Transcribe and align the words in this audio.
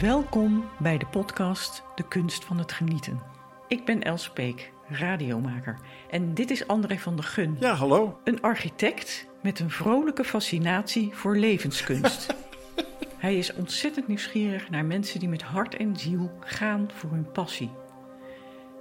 Welkom 0.00 0.64
bij 0.78 0.98
de 0.98 1.06
podcast 1.06 1.82
De 1.94 2.08
Kunst 2.08 2.44
van 2.44 2.58
het 2.58 2.72
Genieten. 2.72 3.20
Ik 3.68 3.84
ben 3.84 4.02
Els 4.02 4.30
Peek, 4.30 4.72
radiomaker. 4.88 5.78
En 6.10 6.34
dit 6.34 6.50
is 6.50 6.66
André 6.66 6.98
van 6.98 7.16
der 7.16 7.24
Gun. 7.24 7.56
Ja, 7.60 7.74
hallo. 7.74 8.18
Een 8.24 8.40
architect 8.40 9.28
met 9.42 9.60
een 9.60 9.70
vrolijke 9.70 10.24
fascinatie 10.24 11.10
voor 11.12 11.36
levenskunst. 11.36 12.34
Hij 13.18 13.36
is 13.36 13.54
ontzettend 13.54 14.08
nieuwsgierig 14.08 14.70
naar 14.70 14.84
mensen 14.84 15.20
die 15.20 15.28
met 15.28 15.42
hart 15.42 15.76
en 15.76 15.96
ziel 15.96 16.30
gaan 16.40 16.88
voor 16.94 17.10
hun 17.10 17.30
passie. 17.32 17.70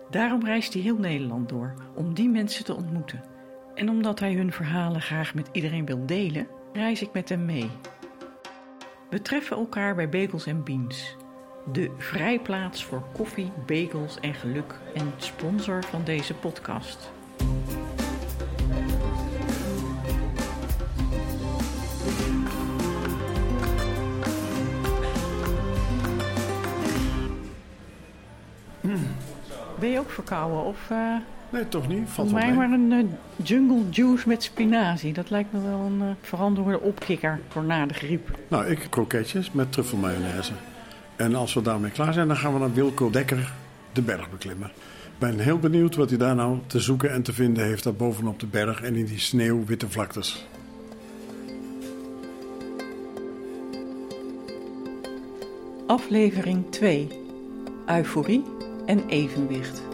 Daarom 0.09 0.45
reist 0.45 0.73
hij 0.73 0.82
heel 0.82 0.98
Nederland 0.98 1.50
door 1.50 1.73
om 1.95 2.14
die 2.14 2.30
mensen 2.30 2.66
te 2.66 2.75
ontmoeten. 2.75 3.23
En 3.75 3.89
omdat 3.89 4.20
hij 4.20 4.34
hun 4.34 4.52
verhalen 4.52 5.02
graag 5.02 5.34
met 5.34 5.50
iedereen 5.52 5.86
wil 5.86 6.05
delen, 6.05 6.48
reis 6.73 7.02
ik 7.02 7.14
met 7.14 7.30
hem 7.30 7.45
mee. 7.45 7.70
We 9.14 9.22
treffen 9.22 9.58
elkaar 9.58 9.96
bij 9.96 10.10
Bagels 10.10 10.46
Beans, 10.64 11.16
de 11.72 11.92
vrijplaats 11.98 12.86
voor 12.86 13.04
koffie, 13.12 13.52
bagels 13.66 14.20
en 14.20 14.34
geluk 14.34 14.80
en 14.94 15.14
sponsor 15.18 15.84
van 15.84 16.04
deze 16.04 16.34
podcast. 16.34 17.12
Ben 29.80 29.89
je 29.89 30.00
ook 30.00 30.10
verkouden 30.10 30.64
of... 30.64 30.89
uh, 30.89 31.16
nee, 31.54 31.68
toch 31.68 31.88
niet. 31.88 32.09
Valt 32.09 32.30
voor 32.30 32.39
mij 32.39 32.53
maar 32.53 32.72
een 32.72 32.92
uh, 32.92 33.03
jungle 33.44 33.89
juice 33.89 34.28
met 34.28 34.44
spinazie. 34.44 35.14
Dat 35.14 35.30
lijkt 35.30 35.53
me 35.53 35.61
wel 35.61 35.80
een 35.80 36.00
uh, 36.00 36.08
veranderde 36.22 36.80
opkikker 36.80 37.39
voor 37.50 37.64
na 37.64 37.86
de 37.86 37.94
griep. 37.94 38.39
Nou, 38.48 38.66
ik 38.66 38.88
kroketjes 38.89 39.52
met 39.52 39.72
truffelmayonaise. 39.72 40.53
En 41.16 41.36
als 41.36 41.53
we 41.53 41.61
daarmee 41.61 41.92
klaar 41.92 42.14
zijn, 42.14 42.27
dan 42.27 42.38
gaan 42.38 42.53
we 42.53 42.59
naar 42.59 42.73
Wilco 42.73 43.09
Dekker 43.09 43.52
de 43.92 44.02
berg 44.02 44.30
beklimmen. 44.30 44.72
Ik 45.03 45.19
ben 45.19 45.39
heel 45.39 45.59
benieuwd 45.59 45.95
wat 45.95 46.09
hij 46.09 46.17
daar 46.17 46.36
nou 46.36 46.58
te 46.67 46.80
zoeken 46.80 47.11
en 47.11 47.23
te 47.23 47.33
vinden 47.33 47.66
heeft... 47.66 47.83
daar 47.83 47.94
bovenop 47.94 48.39
de 48.39 48.47
berg 48.47 48.81
en 48.81 48.95
in 48.95 49.05
die 49.05 49.20
sneeuwwitte 49.20 49.89
vlaktes. 49.89 50.47
Aflevering 55.88 56.72
2. 56.72 57.08
Euforie 57.86 58.44
en 58.86 59.08
evenwicht. 59.08 59.92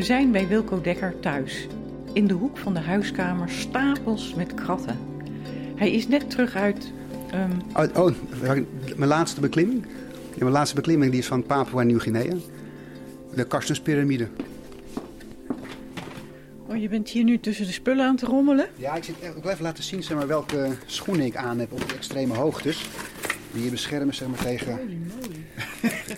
We 0.00 0.06
zijn 0.06 0.32
bij 0.32 0.48
Wilco 0.48 0.80
Dekker 0.80 1.20
thuis. 1.20 1.66
In 2.12 2.26
de 2.26 2.34
hoek 2.34 2.58
van 2.58 2.74
de 2.74 2.80
huiskamer 2.80 3.50
stapels 3.50 4.34
met 4.34 4.54
kratten. 4.54 4.98
Hij 5.76 5.90
is 5.90 6.08
net 6.08 6.30
terug 6.30 6.54
uit. 6.54 6.92
Um... 7.34 7.86
Oh, 7.94 8.04
oh, 8.04 8.14
mijn 8.96 9.10
laatste 9.10 9.40
beklimming. 9.40 9.84
Ja, 10.30 10.38
mijn 10.38 10.52
laatste 10.52 10.74
beklimming 10.74 11.10
die 11.10 11.20
is 11.20 11.26
van 11.26 11.42
Papua 11.42 11.82
Nieuw-Guinea. 11.82 12.34
De 13.34 13.44
Karstenspyramide. 13.44 14.28
Oh, 16.66 16.76
je 16.76 16.88
bent 16.88 17.08
hier 17.08 17.24
nu 17.24 17.40
tussen 17.40 17.66
de 17.66 17.72
spullen 17.72 18.06
aan 18.06 18.16
te 18.16 18.26
rommelen? 18.26 18.66
Ja, 18.76 18.94
ik, 18.94 19.04
zit, 19.04 19.14
ik 19.20 19.42
wil 19.42 19.52
even 19.52 19.64
laten 19.64 19.84
zien 19.84 20.02
zeg 20.02 20.16
maar, 20.16 20.26
welke 20.26 20.68
schoenen 20.86 21.26
ik 21.26 21.36
aan 21.36 21.58
heb 21.58 21.72
op 21.72 21.88
de 21.88 21.94
extreme 21.94 22.34
hoogtes. 22.34 22.88
Die 23.52 23.64
je 23.64 23.70
beschermen 23.70 24.14
zeg 24.14 24.28
maar, 24.28 24.38
tegen... 24.38 24.78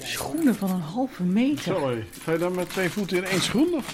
Schoenen 0.00 0.54
van 0.54 0.70
een 0.70 0.80
halve 0.80 1.22
meter. 1.22 1.62
Sorry, 1.62 2.06
ga 2.22 2.32
je 2.32 2.38
dan 2.38 2.54
met 2.54 2.70
twee 2.70 2.90
voeten 2.90 3.16
in 3.16 3.24
één 3.24 3.40
schoen? 3.40 3.74
Of? 3.74 3.92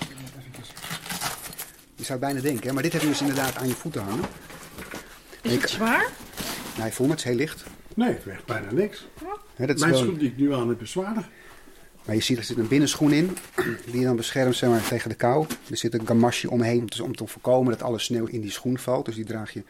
Je 1.95 2.05
zou 2.05 2.19
bijna 2.19 2.41
denken, 2.41 2.75
maar 2.75 2.83
dit 2.83 2.93
heb 2.93 3.03
je 3.03 3.09
dus 3.09 3.21
inderdaad 3.21 3.57
aan 3.57 3.69
je 3.69 3.75
voeten 3.75 4.03
hangen. 4.03 4.25
Is 5.43 5.53
het 5.53 5.71
zwaar? 5.71 6.09
Nee, 6.78 6.91
voel 6.91 7.06
me, 7.06 7.12
het 7.12 7.21
is 7.21 7.28
heel 7.28 7.37
licht. 7.37 7.65
Nee, 7.95 8.09
het 8.09 8.25
weegt 8.25 8.45
bijna 8.45 8.72
niks. 8.72 9.06
Ja, 9.56 9.67
dat 9.67 9.77
is 9.77 9.83
Mijn 9.83 9.97
schoen 9.97 10.19
die 10.19 10.28
ik 10.28 10.37
nu 10.37 10.55
aan 10.55 10.69
heb 10.69 10.83
is 10.83 10.91
zwaarder. 10.91 11.28
Maar 12.05 12.15
je 12.15 12.22
ziet 12.22 12.39
er 12.39 12.45
zit 12.45 12.56
een 12.56 12.69
binnenschoen 12.69 13.12
in, 13.12 13.37
die 13.84 13.99
je 13.99 14.05
dan 14.05 14.17
beschermt 14.17 14.56
zeg 14.56 14.71
maar, 14.71 14.89
tegen 14.89 15.09
de 15.09 15.15
kou. 15.15 15.47
Er 15.71 15.77
zit 15.77 15.95
een 15.95 16.06
gamasje 16.06 16.51
omheen 16.51 16.81
om 16.81 16.89
te, 16.89 17.05
om 17.05 17.17
te 17.17 17.27
voorkomen 17.27 17.72
dat 17.72 17.83
alle 17.83 17.99
sneeuw 17.99 18.27
in 18.27 18.41
die 18.41 18.51
schoen 18.51 18.78
valt. 18.78 19.05
Dus 19.05 19.15
die 19.15 19.25
draag 19.25 19.53
je 19.53 19.62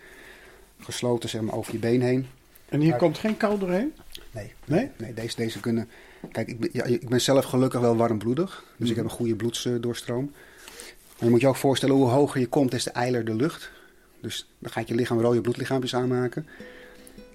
gesloten 0.81 1.29
zeg 1.29 1.41
maar, 1.41 1.55
over 1.55 1.73
je 1.73 1.79
been 1.79 2.01
heen. 2.01 2.27
En 2.69 2.81
hier 2.81 2.97
komt 2.97 3.19
geen 3.19 3.37
kou 3.37 3.59
doorheen? 3.59 3.95
Nee. 4.39 4.53
Nee? 4.65 4.91
Nee, 4.97 5.15
deze, 5.15 5.37
deze 5.37 5.61
kunnen... 5.61 5.89
Kijk, 6.33 6.49
ik 6.49 6.61
ben, 6.61 6.69
ja, 6.73 6.85
ik 6.85 7.09
ben 7.09 7.21
zelf 7.21 7.45
gelukkig 7.45 7.81
wel 7.81 7.97
warmbloedig. 7.97 8.65
Dus 8.77 8.91
ik 8.91 8.97
heb 8.97 9.05
een 9.05 9.11
goede 9.11 9.37
bloedsdoorstroom. 9.37 10.31
Maar 11.19 11.25
je 11.27 11.31
moet 11.31 11.41
je 11.41 11.49
ook 11.49 11.57
voorstellen, 11.57 11.95
hoe 11.95 12.09
hoger 12.09 12.41
je 12.41 12.47
komt, 12.47 12.71
des 12.71 12.83
te 12.83 12.91
eiler 12.91 13.25
de 13.25 13.35
lucht. 13.35 13.71
Dus 14.21 14.49
dan 14.59 14.73
gaat 14.73 14.89
je 14.89 14.95
lichaam 14.95 15.21
rode 15.21 15.41
bloedlichaampjes 15.41 15.95
aanmaken. 15.95 16.47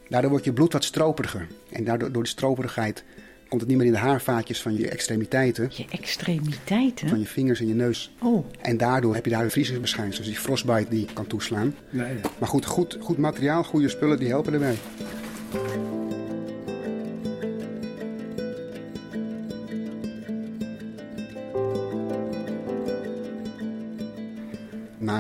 Daardoor 0.10 0.30
wordt 0.30 0.46
je 0.46 0.54
bloed 0.54 0.74
wat 0.74 0.84
stroperiger. 0.84 1.48
En 1.72 1.84
daardoor, 1.84 2.12
door 2.12 2.24
de 2.24 2.30
stroperigheid 2.30 3.04
komt 3.48 3.62
het 3.62 3.70
niet 3.70 3.78
meer 3.78 3.88
in 3.88 3.94
de 3.94 4.08
haarvaatjes 4.08 4.62
van 4.62 4.78
je 4.78 4.90
extremiteiten. 4.90 5.70
Je 5.72 5.86
extremiteiten? 5.90 7.10
Van 7.10 7.20
je 7.20 7.26
vingers 7.26 7.60
en 7.60 7.68
je 7.68 7.74
neus. 7.74 8.12
Oh. 8.22 8.46
En 8.62 8.78
daardoor 8.78 9.16
heb 9.16 9.26
je 9.26 9.32
daar 9.32 9.44
een 9.44 9.52
vriezingsverschijnsel. 9.52 10.24
Dus 10.24 10.34
die 10.34 10.42
frostbite 10.42 10.90
die 10.90 11.08
kan 11.14 11.28
toeslaan. 11.28 11.76
Nee. 11.90 12.16
Maar 12.40 12.50
goed, 12.50 12.66
goed, 12.66 12.98
goed 13.00 13.18
materiaal, 13.18 13.64
goede 13.64 13.90
spullen, 13.90 14.20
die 14.20 14.28
helpen 14.28 14.54
erbij. 14.54 14.76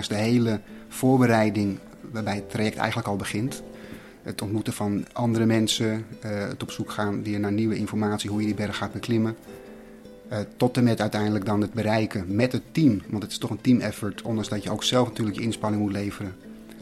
De 0.08 0.16
hele 0.16 0.60
voorbereiding 0.88 1.78
waarbij 2.12 2.36
het 2.36 2.50
traject 2.50 2.78
eigenlijk 2.78 3.08
al 3.08 3.16
begint. 3.16 3.64
Het 4.22 4.42
ontmoeten 4.42 4.74
van 4.74 5.06
andere 5.14 5.46
mensen, 5.46 6.06
uh, 6.26 6.32
het 6.48 6.64
op 6.64 6.72
zoek 6.72 6.92
gaan 6.92 7.24
weer 7.24 7.40
naar 7.40 7.52
nieuwe 7.52 7.76
informatie, 7.76 8.30
hoe 8.30 8.40
je 8.40 8.46
die 8.46 8.56
berg 8.56 8.78
gaat 8.78 8.94
beklimmen. 8.94 9.36
Uh, 10.32 10.38
tot 10.58 10.78
en 10.78 10.84
met 10.84 11.02
uiteindelijk 11.02 11.46
dan 11.46 11.62
het 11.62 11.74
bereiken 11.74 12.36
met 12.36 12.52
het 12.52 12.62
team. 12.72 13.02
Want 13.10 13.24
het 13.24 13.32
is 13.32 13.38
toch 13.38 13.50
een 13.50 13.62
team 13.62 13.80
effort, 13.80 14.22
ondanks 14.22 14.50
dat 14.50 14.64
je 14.64 14.72
ook 14.72 14.84
zelf 14.84 15.08
natuurlijk 15.08 15.38
je 15.38 15.44
inspanning 15.44 15.82
moet 15.82 15.92
leveren. 15.92 16.36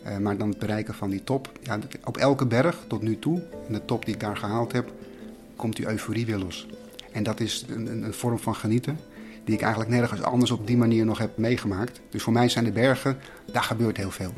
Uh, 0.06 0.18
maar 0.18 0.38
dan 0.38 0.50
het 0.50 0.60
bereiken 0.60 0.94
van 0.94 1.10
die 1.10 1.24
top. 1.24 1.52
Ja, 1.62 1.80
op 2.04 2.18
elke 2.18 2.46
berg 2.46 2.84
tot 2.88 3.02
nu 3.02 3.20
toe, 3.20 3.42
in 3.68 3.74
de 3.74 3.86
top 3.86 4.06
die 4.06 4.14
ik 4.14 4.20
daar 4.20 4.38
gehaald 4.38 4.72
heb, 4.72 4.92
komt 5.56 5.76
die 5.76 5.88
euforie 5.88 6.26
weer 6.26 6.38
los. 6.38 6.68
En 7.12 7.24
dat 7.24 7.40
is 7.40 7.66
een, 7.70 8.04
een 8.04 8.14
vorm 8.14 8.40
van 8.40 8.56
genieten 8.56 8.98
die 9.44 9.56
ik 9.56 9.62
eigenlijk 9.62 9.92
nergens 9.92 10.22
anders 10.22 10.52
op 10.52 10.68
die 10.68 10.78
manier 10.78 11.06
nog 11.06 11.18
heb 11.18 11.38
meegemaakt. 11.38 12.02
Dus 12.10 12.24
voor 12.24 12.34
mij 12.34 12.50
zijn 12.50 12.66
de 12.66 12.72
bergen, 12.72 13.18
daar 13.52 13.64
gebeurt 13.64 13.98
heel 13.98 14.12
veel. 14.12 14.34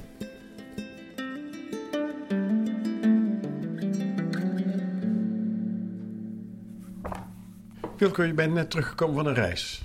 Wilco, 7.97 8.23
je 8.23 8.33
bent 8.33 8.53
net 8.53 8.69
teruggekomen 8.69 9.15
van 9.15 9.25
een 9.25 9.33
reis. 9.33 9.83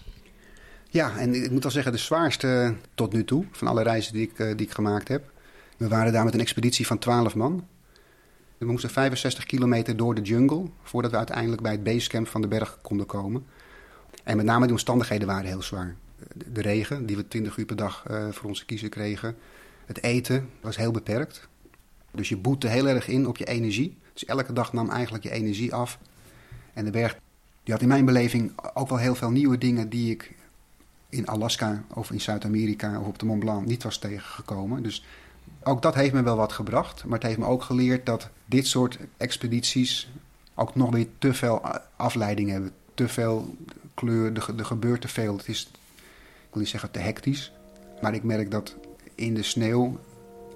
Ja, 0.91 1.19
en 1.19 1.35
ik 1.35 1.51
moet 1.51 1.63
wel 1.63 1.73
zeggen, 1.73 1.93
de 1.93 1.99
zwaarste 1.99 2.75
tot 2.95 3.13
nu 3.13 3.25
toe 3.25 3.45
van 3.51 3.69
alle 3.69 3.83
reizen 3.83 4.13
die 4.13 4.23
ik, 4.23 4.37
die 4.37 4.67
ik 4.67 4.71
gemaakt 4.71 5.09
heb. 5.09 5.33
We 5.77 5.89
waren 5.89 6.13
daar 6.13 6.25
met 6.25 6.35
een 6.35 6.41
expeditie 6.41 6.87
van 6.87 6.99
12 6.99 7.35
man. 7.35 7.67
We 8.59 8.67
moesten 8.67 8.91
65 8.91 9.45
kilometer 9.45 9.97
door 9.97 10.15
de 10.15 10.21
jungle 10.21 10.65
voordat 10.83 11.11
we 11.11 11.17
uiteindelijk 11.17 11.63
bij 11.63 11.73
het 11.73 11.83
basecamp 11.83 12.29
van 12.29 12.41
de 12.41 12.49
berg 12.49 12.79
konden 12.83 13.07
komen. 13.07 13.47
En 14.25 14.37
met 14.37 14.47
name 14.47 14.67
de 14.67 14.73
omstandigheden 14.73 15.27
waren 15.27 15.47
heel 15.47 15.63
zwaar. 15.63 15.95
De 16.53 16.61
regen, 16.61 17.07
die 17.07 17.17
we 17.17 17.29
20 17.29 17.57
uur 17.57 17.65
per 17.65 17.77
dag 17.77 18.05
uh, 18.11 18.29
voor 18.31 18.49
onze 18.49 18.65
kiezen 18.65 18.89
kregen. 18.89 19.37
Het 19.87 20.03
eten 20.03 20.49
was 20.61 20.77
heel 20.77 20.91
beperkt. 20.91 21.49
Dus 22.11 22.29
je 22.29 22.37
boette 22.37 22.69
heel 22.69 22.89
erg 22.89 23.09
in 23.09 23.27
op 23.27 23.37
je 23.37 23.45
energie. 23.45 23.97
Dus 24.13 24.25
elke 24.25 24.53
dag 24.53 24.73
nam 24.73 24.91
eigenlijk 24.91 25.25
je 25.25 25.31
energie 25.31 25.75
af. 25.75 25.99
En 26.73 26.85
de 26.85 26.91
berg 26.91 27.19
die 27.63 27.73
had 27.75 27.83
in 27.83 27.89
mijn 27.89 28.05
beleving 28.05 28.53
ook 28.75 28.89
wel 28.89 28.99
heel 28.99 29.15
veel 29.15 29.31
nieuwe 29.31 29.59
dingen 29.59 29.89
die 29.89 30.11
ik 30.11 30.35
in 31.09 31.27
Alaska 31.27 31.85
of 31.95 32.11
in 32.11 32.21
Zuid-Amerika 32.21 33.01
of 33.01 33.07
op 33.07 33.19
de 33.19 33.27
Mont 33.27 33.41
Blanc 33.41 33.67
niet 33.67 33.83
was 33.83 33.99
tegengekomen. 33.99 34.83
Dus 34.83 35.05
ook 35.63 35.83
dat 35.83 35.95
heeft 35.95 36.13
me 36.13 36.23
wel 36.23 36.37
wat 36.37 36.53
gebracht. 36.53 37.05
Maar 37.05 37.19
het 37.19 37.27
heeft 37.27 37.39
me 37.39 37.47
ook 37.47 37.63
geleerd 37.63 38.07
dat 38.07 38.29
dit 38.45 38.67
soort 38.67 38.99
expedities 39.17 40.11
ook 40.55 40.75
nog 40.75 40.91
weer 40.91 41.07
te 41.19 41.35
veel 41.35 41.61
afleiding 41.97 42.51
hebben. 42.51 42.73
Te 42.95 43.09
veel 43.09 43.57
kleur, 44.01 44.33
er, 44.57 44.65
gebeurt 44.65 45.01
te 45.01 45.09
veel. 45.09 45.37
Het 45.37 45.49
is, 45.49 45.71
ik 46.43 46.53
wil 46.53 46.61
niet 46.61 46.69
zeggen 46.69 46.91
te 46.91 46.99
hectisch. 46.99 47.53
Maar 48.01 48.15
ik 48.15 48.23
merk 48.23 48.51
dat 48.51 48.77
in 49.15 49.35
de 49.35 49.43
sneeuw, 49.43 49.99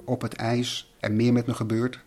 op 0.05 0.23
het 0.23 0.35
ijs, 0.35 0.95
er 1.01 1.13
meer 1.13 1.33
met 1.33 1.47
me 1.47 1.55
gebeurt. 1.55 2.01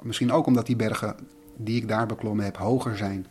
Misschien 0.00 0.32
ook 0.32 0.46
omdat 0.46 0.66
die 0.66 0.76
bergen 0.76 1.16
die 1.56 1.76
ik 1.76 1.88
daar 1.88 2.06
beklommen 2.06 2.44
heb 2.44 2.56
hoger 2.56 2.96
zijn 2.96 3.26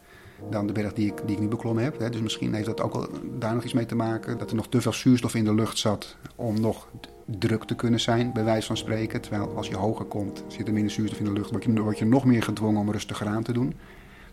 dan 0.49 0.67
de 0.67 0.73
berg 0.73 0.93
die 0.93 1.07
ik, 1.07 1.21
die 1.25 1.35
ik 1.35 1.41
nu 1.41 1.47
beklommen 1.47 1.83
heb. 1.83 2.11
Dus 2.11 2.21
misschien 2.21 2.53
heeft 2.53 2.65
dat 2.65 2.81
ook 2.81 2.93
wel 2.93 3.07
daar 3.39 3.53
nog 3.53 3.63
iets 3.63 3.73
mee 3.73 3.85
te 3.85 3.95
maken. 3.95 4.37
Dat 4.37 4.49
er 4.49 4.55
nog 4.55 4.67
te 4.67 4.81
veel 4.81 4.93
zuurstof 4.93 5.35
in 5.35 5.43
de 5.43 5.53
lucht 5.53 5.77
zat 5.77 6.15
om 6.35 6.61
nog 6.61 6.87
druk 7.25 7.63
te 7.63 7.75
kunnen 7.75 7.99
zijn, 7.99 8.33
bij 8.33 8.43
wijze 8.43 8.67
van 8.67 8.77
spreken. 8.77 9.21
Terwijl 9.21 9.55
als 9.55 9.67
je 9.67 9.75
hoger 9.75 10.05
komt, 10.05 10.43
zit 10.47 10.67
er 10.67 10.73
minder 10.73 10.91
zuurstof 10.91 11.19
in 11.19 11.25
de 11.25 11.33
lucht. 11.33 11.51
Word 11.51 11.63
je, 11.63 11.81
word 11.81 11.99
je 11.99 12.05
nog 12.05 12.25
meer 12.25 12.43
gedwongen 12.43 12.81
om 12.81 12.91
rustiger 12.91 13.27
aan 13.27 13.43
te 13.43 13.53
doen. 13.53 13.73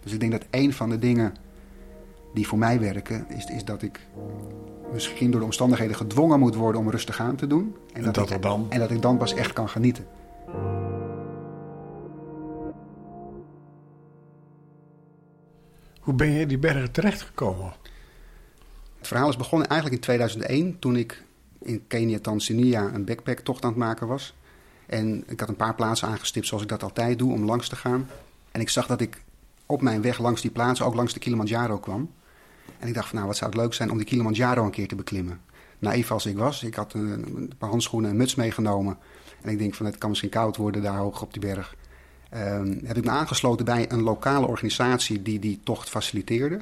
Dus 0.03 0.12
ik 0.12 0.21
denk 0.21 0.32
dat 0.32 0.47
een 0.50 0.73
van 0.73 0.91
de 0.91 0.99
dingen 0.99 1.35
die 2.35 2.47
voor 2.47 2.59
mij 2.59 2.81
werken, 2.81 3.27
is, 3.29 3.45
is 3.45 3.65
dat 3.65 3.83
ik 3.83 4.01
misschien 4.93 5.31
door 5.31 5.41
de 5.41 5.47
omstandigheden 5.47 5.97
gedwongen 5.97 6.39
moet 6.39 6.55
worden 6.55 6.81
om 6.81 6.91
rustig 6.91 7.21
aan 7.21 7.37
te 7.37 7.47
doen. 7.47 7.77
En, 7.93 8.13
dat, 8.13 8.31
ik, 8.31 8.43
dan... 8.43 8.67
en 8.69 8.79
dat 8.79 8.91
ik 8.91 9.03
dan 9.03 9.17
pas 9.17 9.35
echt 9.35 9.53
kan 9.53 9.69
genieten. 9.69 10.07
Hoe 16.01 16.15
ben 16.15 16.31
je 16.31 16.41
in 16.41 16.49
die 16.49 16.59
bergen 16.59 16.93
terechtgekomen? 16.93 17.73
Het 18.99 19.07
verhaal 19.07 19.29
is 19.29 19.37
begonnen 19.37 19.69
eigenlijk 19.69 20.01
in 20.01 20.07
2001, 20.07 20.79
toen 20.79 20.97
ik 20.97 21.23
in 21.59 21.87
Kenia, 21.87 22.19
Tanzania 22.19 22.91
een 22.95 23.05
backpacktocht 23.05 23.65
aan 23.65 23.71
het 23.71 23.79
maken 23.79 24.07
was. 24.07 24.35
En 24.87 25.25
ik 25.27 25.41
had 25.41 25.49
een 25.49 25.57
paar 25.57 25.75
plaatsen 25.75 26.09
aangestipt 26.09 26.47
zoals 26.47 26.63
ik 26.63 26.69
dat 26.69 26.83
altijd 26.83 27.19
doe, 27.19 27.33
om 27.33 27.45
langs 27.45 27.69
te 27.69 27.77
gaan. 27.77 28.09
En 28.51 28.61
ik 28.61 28.69
zag 28.69 28.87
dat 28.87 29.01
ik 29.01 29.23
op 29.67 29.83
mijn 29.83 30.03
weg 30.03 30.19
langs 30.19 30.41
die 30.41 30.51
plaatsen 30.51 30.87
ook 30.87 30.95
langs 30.95 31.13
de 31.13 31.19
Kilimanjaro 31.19 31.79
kwam. 31.79 32.11
En 32.78 32.88
ik 32.88 32.94
dacht 32.94 33.06
van 33.06 33.16
nou, 33.16 33.28
wat 33.28 33.37
zou 33.37 33.50
het 33.50 33.61
leuk 33.61 33.75
zijn 33.75 33.90
om 33.90 33.96
die 33.96 34.06
Kilimanjaro 34.06 34.64
een 34.64 34.70
keer 34.70 34.88
te 34.88 34.94
beklimmen. 34.94 35.40
Naïef 35.78 36.11
als 36.11 36.26
ik 36.26 36.37
was, 36.37 36.62
ik 36.62 36.75
had 36.75 36.94
een, 36.94 37.37
een 37.37 37.52
paar 37.58 37.69
handschoenen 37.69 38.11
en 38.11 38.16
muts 38.16 38.34
meegenomen. 38.34 38.99
En 39.43 39.50
ik 39.50 39.58
denk 39.58 39.75
van 39.75 39.87
het 39.87 39.99
kan 39.99 40.08
misschien 40.08 40.31
koud 40.31 40.56
worden 40.56 40.82
daar 40.82 40.96
hoog 40.96 41.22
op 41.22 41.32
die 41.32 41.40
berg. 41.40 41.75
Um, 42.37 42.81
heb 42.84 42.96
ik 42.96 43.05
me 43.05 43.11
aangesloten 43.11 43.64
bij 43.64 43.90
een 43.90 44.02
lokale 44.02 44.46
organisatie 44.46 45.22
die 45.22 45.38
die 45.38 45.61
tocht 45.64 45.88
faciliteerde. 45.88 46.61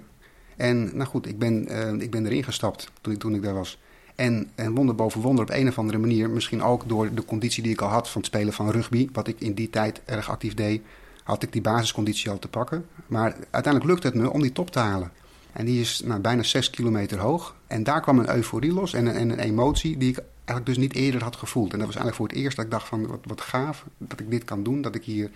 En 0.56 0.96
nou 0.96 1.08
goed, 1.08 1.26
ik 1.26 1.38
ben, 1.38 1.72
uh, 1.72 1.92
ik 1.92 2.10
ben 2.10 2.26
erin 2.26 2.44
gestapt 2.44 2.90
toen 3.00 3.12
ik, 3.12 3.18
toen 3.18 3.34
ik 3.34 3.42
daar 3.42 3.54
was. 3.54 3.78
En, 4.14 4.50
en 4.54 4.74
wonder 4.74 4.94
boven 4.94 5.20
wonder 5.20 5.44
op 5.44 5.50
een 5.50 5.68
of 5.68 5.78
andere 5.78 5.98
manier, 5.98 6.30
misschien 6.30 6.62
ook 6.62 6.88
door 6.88 7.14
de 7.14 7.24
conditie 7.24 7.62
die 7.62 7.72
ik 7.72 7.80
al 7.80 7.88
had 7.88 8.08
van 8.08 8.20
het 8.20 8.30
spelen 8.30 8.52
van 8.52 8.70
rugby, 8.70 9.08
wat 9.12 9.28
ik 9.28 9.40
in 9.40 9.54
die 9.54 9.70
tijd 9.70 10.02
erg 10.04 10.30
actief 10.30 10.54
deed, 10.54 10.82
had 11.24 11.42
ik 11.42 11.52
die 11.52 11.62
basisconditie 11.62 12.30
al 12.30 12.38
te 12.38 12.48
pakken. 12.48 12.86
Maar 13.06 13.36
uiteindelijk 13.50 13.92
lukte 13.92 14.06
het 14.06 14.16
me 14.16 14.30
om 14.30 14.42
die 14.42 14.52
top 14.52 14.70
te 14.70 14.78
halen. 14.78 15.12
En 15.52 15.64
die 15.64 15.80
is 15.80 16.02
nou, 16.04 16.20
bijna 16.20 16.42
6 16.42 16.70
kilometer 16.70 17.18
hoog. 17.18 17.54
En 17.66 17.82
daar 17.82 18.00
kwam 18.00 18.18
een 18.18 18.34
euforie 18.34 18.72
los 18.72 18.94
en 18.94 19.06
een, 19.06 19.14
en 19.14 19.30
een 19.30 19.38
emotie 19.38 19.96
die 19.96 20.08
ik 20.08 20.18
eigenlijk 20.34 20.66
dus 20.66 20.76
niet 20.76 20.94
eerder 20.94 21.22
had 21.22 21.36
gevoeld. 21.36 21.72
En 21.72 21.78
dat 21.78 21.86
was 21.86 21.96
eigenlijk 21.96 22.16
voor 22.16 22.28
het 22.28 22.36
eerst 22.36 22.56
dat 22.56 22.64
ik 22.64 22.70
dacht 22.70 22.88
van 22.88 23.06
wat, 23.06 23.20
wat 23.22 23.40
gaaf 23.40 23.84
dat 23.98 24.20
ik 24.20 24.30
dit 24.30 24.44
kan 24.44 24.62
doen. 24.62 24.82
Dat 24.82 24.94
ik 24.94 25.04
hier 25.04 25.30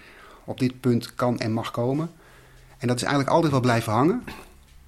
op 0.44 0.58
dit 0.58 0.80
punt 0.80 1.14
kan 1.14 1.38
en 1.38 1.52
mag 1.52 1.70
komen. 1.70 2.10
En 2.78 2.88
dat 2.88 2.96
is 2.96 3.02
eigenlijk 3.02 3.32
altijd 3.32 3.52
wel 3.52 3.60
blijven 3.60 3.92
hangen. 3.92 4.22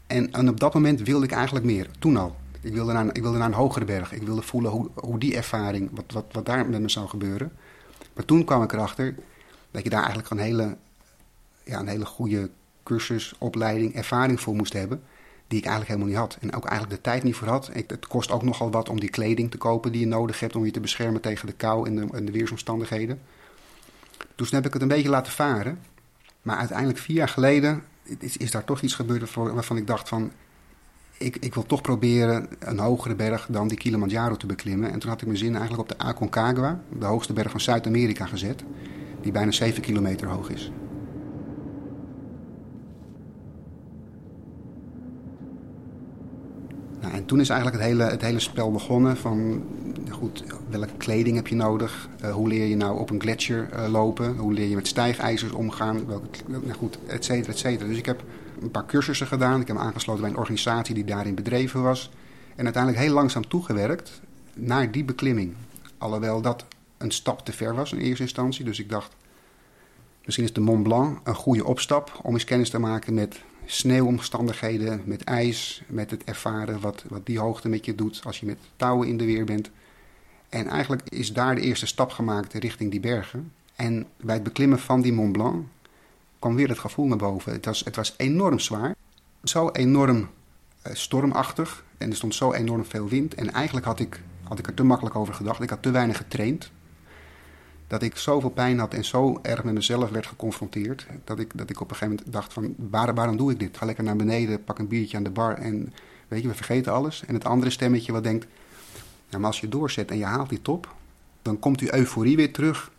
En, 0.06 0.32
en 0.32 0.48
op 0.48 0.60
dat 0.60 0.74
moment 0.74 1.00
wilde 1.00 1.24
ik 1.24 1.32
eigenlijk 1.32 1.64
meer, 1.64 1.86
toen 1.98 2.16
al. 2.16 2.36
Ik 2.60 2.72
wilde 2.72 2.92
naar, 2.92 3.06
ik 3.12 3.22
wilde 3.22 3.38
naar 3.38 3.46
een 3.46 3.54
hogere 3.54 3.84
berg. 3.84 4.12
Ik 4.12 4.22
wilde 4.22 4.42
voelen 4.42 4.70
hoe, 4.70 4.88
hoe 4.94 5.18
die 5.18 5.36
ervaring, 5.36 5.90
wat, 5.92 6.04
wat, 6.12 6.24
wat 6.32 6.46
daar 6.46 6.68
met 6.68 6.80
me 6.80 6.88
zou 6.88 7.08
gebeuren. 7.08 7.52
Maar 8.14 8.24
toen 8.24 8.44
kwam 8.44 8.62
ik 8.62 8.72
erachter 8.72 9.14
dat 9.70 9.82
je 9.82 9.90
daar 9.90 10.02
eigenlijk 10.02 10.30
een 10.30 10.38
hele, 10.38 10.76
ja, 11.64 11.78
een 11.78 11.88
hele 11.88 12.06
goede 12.06 12.50
cursus, 12.82 13.34
opleiding, 13.38 13.94
ervaring 13.94 14.40
voor 14.40 14.54
moest 14.54 14.72
hebben. 14.72 15.02
Die 15.48 15.58
ik 15.58 15.64
eigenlijk 15.64 15.88
helemaal 15.88 16.08
niet 16.08 16.16
had. 16.16 16.38
En 16.40 16.54
ook 16.54 16.64
eigenlijk 16.64 16.96
de 16.96 17.10
tijd 17.10 17.22
niet 17.22 17.34
voor 17.34 17.48
had. 17.48 17.70
Ik, 17.72 17.90
het 17.90 18.06
kost 18.06 18.30
ook 18.30 18.42
nogal 18.42 18.70
wat 18.70 18.88
om 18.88 19.00
die 19.00 19.10
kleding 19.10 19.50
te 19.50 19.58
kopen 19.58 19.92
die 19.92 20.00
je 20.00 20.06
nodig 20.06 20.40
hebt 20.40 20.56
om 20.56 20.64
je 20.64 20.70
te 20.70 20.80
beschermen 20.80 21.20
tegen 21.20 21.46
de 21.46 21.52
kou 21.52 21.86
en 21.86 21.96
de, 21.96 22.06
en 22.12 22.24
de 22.24 22.32
weersomstandigheden. 22.32 23.20
Toen 24.34 24.46
heb 24.50 24.66
ik 24.66 24.72
het 24.72 24.82
een 24.82 24.88
beetje 24.88 25.08
laten 25.08 25.32
varen. 25.32 25.78
Maar 26.42 26.56
uiteindelijk 26.56 26.98
vier 26.98 27.16
jaar 27.16 27.28
geleden 27.28 27.82
is, 28.18 28.36
is 28.36 28.50
daar 28.50 28.64
toch 28.64 28.80
iets 28.80 28.94
gebeurd 28.94 29.34
waarvan 29.34 29.76
ik 29.76 29.86
dacht 29.86 30.08
van... 30.08 30.32
Ik, 31.18 31.36
ik, 31.36 31.54
wil 31.54 31.66
toch 31.66 31.80
proberen 31.80 32.48
een 32.58 32.78
hogere 32.78 33.14
berg 33.14 33.46
dan 33.50 33.68
die 33.68 33.78
Kilimanjaro 33.78 34.36
te 34.36 34.46
beklimmen. 34.46 34.92
En 34.92 34.98
toen 34.98 35.10
had 35.10 35.20
ik 35.20 35.26
mijn 35.26 35.38
zin 35.38 35.56
eigenlijk 35.56 35.80
op 35.80 35.88
de 35.88 36.04
Aconcagua, 36.04 36.80
de 36.98 37.06
hoogste 37.06 37.32
berg 37.32 37.50
van 37.50 37.60
Zuid-Amerika, 37.60 38.26
gezet. 38.26 38.64
Die 39.20 39.32
bijna 39.32 39.50
7 39.50 39.82
kilometer 39.82 40.28
hoog 40.28 40.50
is. 40.50 40.70
Nou, 47.00 47.12
en 47.14 47.24
toen 47.24 47.40
is 47.40 47.48
eigenlijk 47.48 47.82
het 47.82 47.90
hele, 47.90 48.04
het 48.04 48.22
hele 48.22 48.40
spel 48.40 48.72
begonnen 48.72 49.16
van 49.16 49.62
goed, 50.10 50.44
welke 50.68 50.96
kleding 50.96 51.36
heb 51.36 51.46
je 51.46 51.54
nodig? 51.54 52.08
Uh, 52.24 52.32
hoe 52.32 52.48
leer 52.48 52.66
je 52.66 52.76
nou 52.76 52.98
op 52.98 53.10
een 53.10 53.20
gletsjer 53.20 53.68
uh, 53.72 53.88
lopen? 53.88 54.36
Hoe 54.36 54.52
leer 54.52 54.68
je 54.68 54.74
met 54.74 54.86
stijgijzers 54.86 55.52
omgaan? 55.52 56.06
Welke, 56.06 56.26
nou 56.46 56.72
goed, 56.72 56.98
et 57.06 57.24
cetera, 57.24 57.52
et 57.52 57.58
cetera. 57.58 57.88
Dus 57.88 57.98
ik 57.98 58.06
heb 58.06 58.22
een 58.60 58.70
paar 58.70 58.86
cursussen 58.86 59.26
gedaan. 59.26 59.60
Ik 59.60 59.66
heb 59.66 59.76
me 59.76 59.82
aangesloten 59.82 60.22
bij 60.22 60.30
een 60.30 60.38
organisatie 60.38 60.94
die 60.94 61.04
daarin 61.04 61.34
bedreven 61.34 61.82
was. 61.82 62.10
En 62.56 62.64
uiteindelijk 62.64 63.02
heel 63.02 63.14
langzaam 63.14 63.48
toegewerkt 63.48 64.20
naar 64.54 64.90
die 64.90 65.04
beklimming. 65.04 65.54
Alhoewel 65.98 66.40
dat 66.40 66.64
een 66.98 67.10
stap 67.10 67.44
te 67.44 67.52
ver 67.52 67.74
was 67.74 67.92
in 67.92 67.98
eerste 67.98 68.22
instantie. 68.22 68.64
Dus 68.64 68.80
ik 68.80 68.88
dacht, 68.88 69.16
misschien 70.24 70.44
is 70.44 70.52
de 70.52 70.60
Mont 70.60 70.82
Blanc 70.82 71.18
een 71.24 71.34
goede 71.34 71.64
opstap 71.64 72.20
om 72.22 72.32
eens 72.32 72.44
kennis 72.44 72.70
te 72.70 72.78
maken 72.78 73.14
met 73.14 73.40
sneeuwomstandigheden, 73.70 75.02
met 75.04 75.24
ijs, 75.24 75.82
met 75.86 76.10
het 76.10 76.24
ervaren 76.24 76.80
wat, 76.80 77.04
wat 77.08 77.26
die 77.26 77.38
hoogte 77.38 77.68
met 77.68 77.84
je 77.84 77.94
doet 77.94 78.20
als 78.24 78.40
je 78.40 78.46
met 78.46 78.58
touwen 78.76 79.08
in 79.08 79.16
de 79.16 79.24
weer 79.24 79.44
bent. 79.44 79.70
En 80.48 80.66
eigenlijk 80.66 81.02
is 81.08 81.32
daar 81.32 81.54
de 81.54 81.60
eerste 81.60 81.86
stap 81.86 82.10
gemaakt 82.10 82.52
richting 82.52 82.90
die 82.90 83.00
bergen. 83.00 83.52
En 83.76 84.06
bij 84.16 84.34
het 84.34 84.44
beklimmen 84.44 84.78
van 84.78 85.00
die 85.00 85.12
Mont 85.12 85.32
Blanc 85.32 85.66
kwam 86.38 86.54
weer 86.54 86.68
het 86.68 86.78
gevoel 86.78 87.06
naar 87.06 87.18
boven. 87.18 87.52
Het 87.52 87.64
was, 87.64 87.84
het 87.84 87.96
was 87.96 88.14
enorm 88.16 88.58
zwaar, 88.58 88.94
zo 89.44 89.70
enorm 89.70 90.28
eh, 90.82 90.94
stormachtig 90.94 91.84
en 91.98 92.10
er 92.10 92.16
stond 92.16 92.34
zo 92.34 92.52
enorm 92.52 92.84
veel 92.84 93.08
wind. 93.08 93.34
En 93.34 93.52
eigenlijk 93.52 93.86
had 93.86 94.00
ik, 94.00 94.20
had 94.42 94.58
ik 94.58 94.66
er 94.66 94.74
te 94.74 94.82
makkelijk 94.82 95.16
over 95.16 95.34
gedacht. 95.34 95.62
Ik 95.62 95.70
had 95.70 95.82
te 95.82 95.90
weinig 95.90 96.16
getraind. 96.16 96.70
Dat 97.88 98.02
ik 98.02 98.16
zoveel 98.16 98.50
pijn 98.50 98.78
had 98.78 98.94
en 98.94 99.04
zo 99.04 99.38
erg 99.42 99.64
met 99.64 99.74
mezelf 99.74 100.10
werd 100.10 100.26
geconfronteerd. 100.26 101.06
Dat 101.24 101.38
ik, 101.38 101.50
dat 101.54 101.70
ik 101.70 101.80
op 101.80 101.90
een 101.90 101.96
gegeven 101.96 102.16
moment 102.16 102.32
dacht 102.32 102.52
van 102.52 102.74
waar, 102.76 103.14
waarom 103.14 103.36
doe 103.36 103.50
ik 103.50 103.58
dit? 103.58 103.76
Ga 103.76 103.86
lekker 103.86 104.04
naar 104.04 104.16
beneden, 104.16 104.64
pak 104.64 104.78
een 104.78 104.88
biertje 104.88 105.16
aan 105.16 105.22
de 105.22 105.30
bar 105.30 105.54
en 105.54 105.92
weet 106.28 106.42
je, 106.42 106.48
we 106.48 106.54
vergeten 106.54 106.92
alles. 106.92 107.24
En 107.26 107.34
het 107.34 107.44
andere 107.44 107.70
stemmetje 107.70 108.12
wat 108.12 108.22
denkt, 108.22 108.46
nou, 109.28 109.40
maar 109.40 109.50
als 109.50 109.60
je 109.60 109.68
doorzet 109.68 110.10
en 110.10 110.18
je 110.18 110.24
haalt 110.24 110.48
die 110.48 110.62
top, 110.62 110.94
dan 111.42 111.58
komt 111.58 111.78
die 111.78 111.94
euforie 111.94 112.36
weer 112.36 112.52
terug 112.52 112.90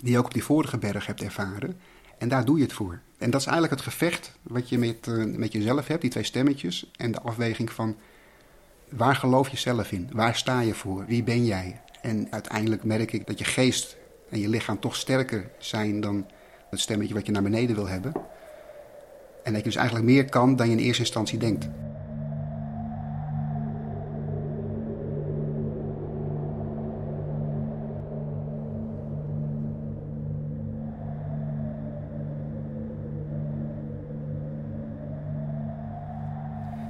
die 0.00 0.12
je 0.12 0.18
ook 0.18 0.24
op 0.24 0.32
die 0.34 0.44
vorige 0.44 0.78
berg 0.78 1.06
hebt 1.06 1.22
ervaren. 1.22 1.76
En 2.18 2.28
daar 2.28 2.44
doe 2.44 2.56
je 2.56 2.62
het 2.62 2.72
voor. 2.72 3.00
En 3.18 3.30
dat 3.30 3.40
is 3.40 3.46
eigenlijk 3.46 3.76
het 3.76 3.92
gevecht 3.92 4.32
wat 4.42 4.68
je 4.68 4.78
met, 4.78 5.06
uh, 5.06 5.36
met 5.36 5.52
jezelf 5.52 5.86
hebt, 5.86 6.00
die 6.00 6.10
twee 6.10 6.24
stemmetjes. 6.24 6.90
En 6.96 7.12
de 7.12 7.20
afweging 7.20 7.72
van 7.72 7.96
waar 8.88 9.16
geloof 9.16 9.48
je 9.48 9.56
zelf 9.56 9.92
in? 9.92 10.08
Waar 10.12 10.36
sta 10.36 10.60
je 10.60 10.74
voor? 10.74 11.06
Wie 11.06 11.22
ben 11.22 11.44
jij? 11.44 11.80
En 12.02 12.26
uiteindelijk 12.30 12.84
merk 12.84 13.12
ik 13.12 13.26
dat 13.26 13.38
je 13.38 13.44
geest 13.44 13.96
en 14.30 14.40
je 14.40 14.48
lichaam 14.48 14.80
toch 14.80 14.96
sterker 14.96 15.50
zijn 15.58 16.00
dan 16.00 16.26
het 16.70 16.80
stemmetje 16.80 17.14
wat 17.14 17.26
je 17.26 17.32
naar 17.32 17.42
beneden 17.42 17.76
wil 17.76 17.88
hebben. 17.88 18.12
En 19.42 19.52
dat 19.52 19.56
je 19.56 19.68
dus 19.68 19.76
eigenlijk 19.76 20.06
meer 20.06 20.24
kan 20.24 20.56
dan 20.56 20.66
je 20.66 20.76
in 20.76 20.82
eerste 20.82 21.02
instantie 21.02 21.38
denkt. 21.38 21.68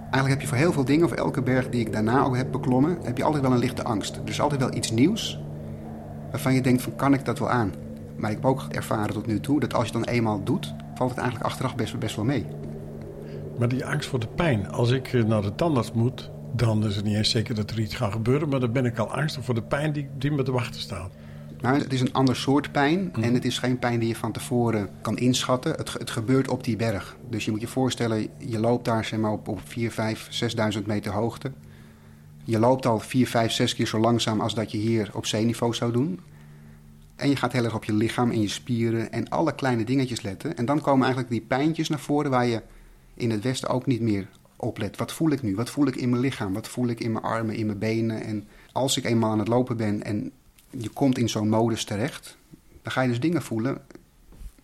Eigenlijk 0.01 0.29
heb 0.29 0.41
je 0.41 0.47
voor 0.47 0.57
heel 0.57 0.73
veel 0.73 0.85
dingen, 0.85 1.05
of 1.05 1.13
elke 1.13 1.43
berg 1.43 1.69
die 1.69 1.81
ik 1.81 1.93
daarna 1.93 2.25
ook 2.25 2.37
heb 2.37 2.53
beklommen, 2.53 2.99
heb 3.03 3.17
je 3.17 3.25
altijd 3.25 3.43
wel 3.43 3.53
een 3.53 3.59
lichte 3.59 3.85
angst. 3.85 4.17
Er 4.17 4.29
is 4.29 4.41
altijd 4.41 4.61
wel 4.61 4.75
iets 4.75 4.91
nieuws 4.91 5.41
waarvan 6.37 6.55
je 6.55 6.63
denkt 6.63 6.83
van 6.83 6.97
kan 6.97 7.15
ik 7.15 7.25
dat 7.25 7.39
wel 7.39 7.51
aan? 7.51 7.73
Maar 8.17 8.31
ik 8.31 8.37
heb 8.37 8.47
ook 8.47 8.63
ervaren 8.71 9.15
tot 9.15 9.27
nu 9.27 9.41
toe 9.41 9.61
dat 9.61 9.75
als 9.75 9.87
je 9.87 9.93
dan 9.93 10.05
eenmaal 10.05 10.45
doet, 10.45 10.75
valt 10.95 11.11
het 11.11 11.19
eigenlijk 11.19 11.51
achteraf 11.51 11.75
best, 11.75 11.99
best 11.99 12.17
wel 12.17 12.25
mee. 12.25 12.47
Maar 13.59 13.69
die 13.69 13.87
angst 13.87 14.09
voor 14.09 14.21
de 14.21 14.27
pijn, 14.27 14.71
als 14.71 14.91
ik 14.91 15.13
eh, 15.13 15.25
naar 15.25 15.43
de 15.43 15.55
tandarts 15.55 15.93
moet, 15.93 16.31
dan 16.53 16.87
is 16.87 16.97
het 16.97 17.05
niet 17.05 17.17
eens 17.17 17.31
zeker 17.31 17.55
dat 17.55 17.71
er 17.71 17.81
iets 17.81 17.95
gaat 17.95 18.13
gebeuren, 18.13 18.49
maar 18.49 18.61
dan 18.61 18.73
ben 18.73 18.85
ik 18.85 18.99
al 18.99 19.15
angstig 19.15 19.45
voor 19.45 19.55
de 19.55 19.63
pijn 19.63 19.93
die, 19.93 20.09
die 20.19 20.31
me 20.31 20.43
te 20.43 20.53
wachten 20.53 20.81
staat. 20.81 21.11
Nou, 21.61 21.79
het 21.79 21.93
is 21.93 22.01
een 22.01 22.13
ander 22.13 22.37
soort 22.37 22.73
pijn 22.73 23.13
en 23.21 23.35
het 23.35 23.45
is 23.45 23.59
geen 23.59 23.79
pijn 23.79 23.99
die 23.99 24.09
je 24.09 24.17
van 24.17 24.33
tevoren 24.33 24.89
kan 25.01 25.17
inschatten. 25.17 25.73
Het, 25.77 25.93
het 25.93 26.11
gebeurt 26.11 26.49
op 26.49 26.65
die 26.65 26.77
berg. 26.77 27.17
Dus 27.29 27.45
je 27.45 27.51
moet 27.51 27.61
je 27.61 27.67
voorstellen, 27.67 28.29
je 28.39 28.59
loopt 28.59 28.85
daar 28.85 29.05
zeg 29.05 29.19
maar, 29.19 29.33
op, 29.33 29.49
op 29.49 29.61
4, 29.65 29.91
5, 29.91 30.45
6.000 30.79 30.83
meter 30.87 31.13
hoogte. 31.13 31.53
Je 32.47 32.59
loopt 32.59 32.87
al 32.87 33.01
4, 33.01 33.27
5, 33.27 33.53
6 33.53 33.75
keer 33.75 33.87
zo 33.87 33.99
langzaam 33.99 34.41
als 34.41 34.55
dat 34.55 34.71
je 34.71 34.79
hier 34.79 35.11
op 35.13 35.27
zeeniveau 35.27 35.75
zou 35.75 35.93
doen. 35.93 36.21
En 37.17 37.29
je 37.29 37.37
gaat 37.37 37.53
heel 37.53 37.65
erg 37.65 37.75
op 37.75 37.85
je 37.85 37.93
lichaam 37.93 38.31
en 38.31 38.41
je 38.41 38.49
spieren 38.49 39.13
en 39.13 39.29
alle 39.29 39.55
kleine 39.55 39.85
dingetjes 39.85 40.23
letten. 40.23 40.57
En 40.57 40.65
dan 40.65 40.81
komen 40.81 41.05
eigenlijk 41.05 41.31
die 41.33 41.41
pijntjes 41.41 41.89
naar 41.89 41.99
voren 41.99 42.31
waar 42.31 42.47
je 42.47 42.63
in 43.15 43.31
het 43.31 43.43
Westen 43.43 43.69
ook 43.69 43.87
niet 43.87 44.01
meer 44.01 44.29
op 44.57 44.79
let. 44.79 44.97
Wat 44.97 45.13
voel 45.13 45.31
ik 45.31 45.43
nu? 45.43 45.55
Wat 45.55 45.71
voel 45.71 45.87
ik 45.87 45.97
in 45.97 46.09
mijn 46.09 46.23
lichaam? 46.23 46.53
Wat 46.53 46.69
voel 46.69 46.89
ik 46.89 47.01
in 47.01 47.13
mijn 47.13 47.25
armen, 47.25 47.55
in 47.55 47.67
mijn 47.67 47.79
benen? 47.79 48.23
En 48.23 48.49
als 48.73 48.97
ik 48.97 49.05
eenmaal 49.05 49.31
aan 49.31 49.39
het 49.39 49.49
lopen 49.49 49.77
ben 49.77 50.03
en 50.03 50.33
je 50.71 50.89
komt 50.89 51.19
in 51.19 51.29
zo'n 51.29 51.49
modus 51.49 51.85
terecht, 51.85 52.37
dan 52.83 52.93
ga 52.93 53.01
je 53.01 53.09
dus 53.09 53.21
dingen 53.21 53.43
voelen 53.43 53.81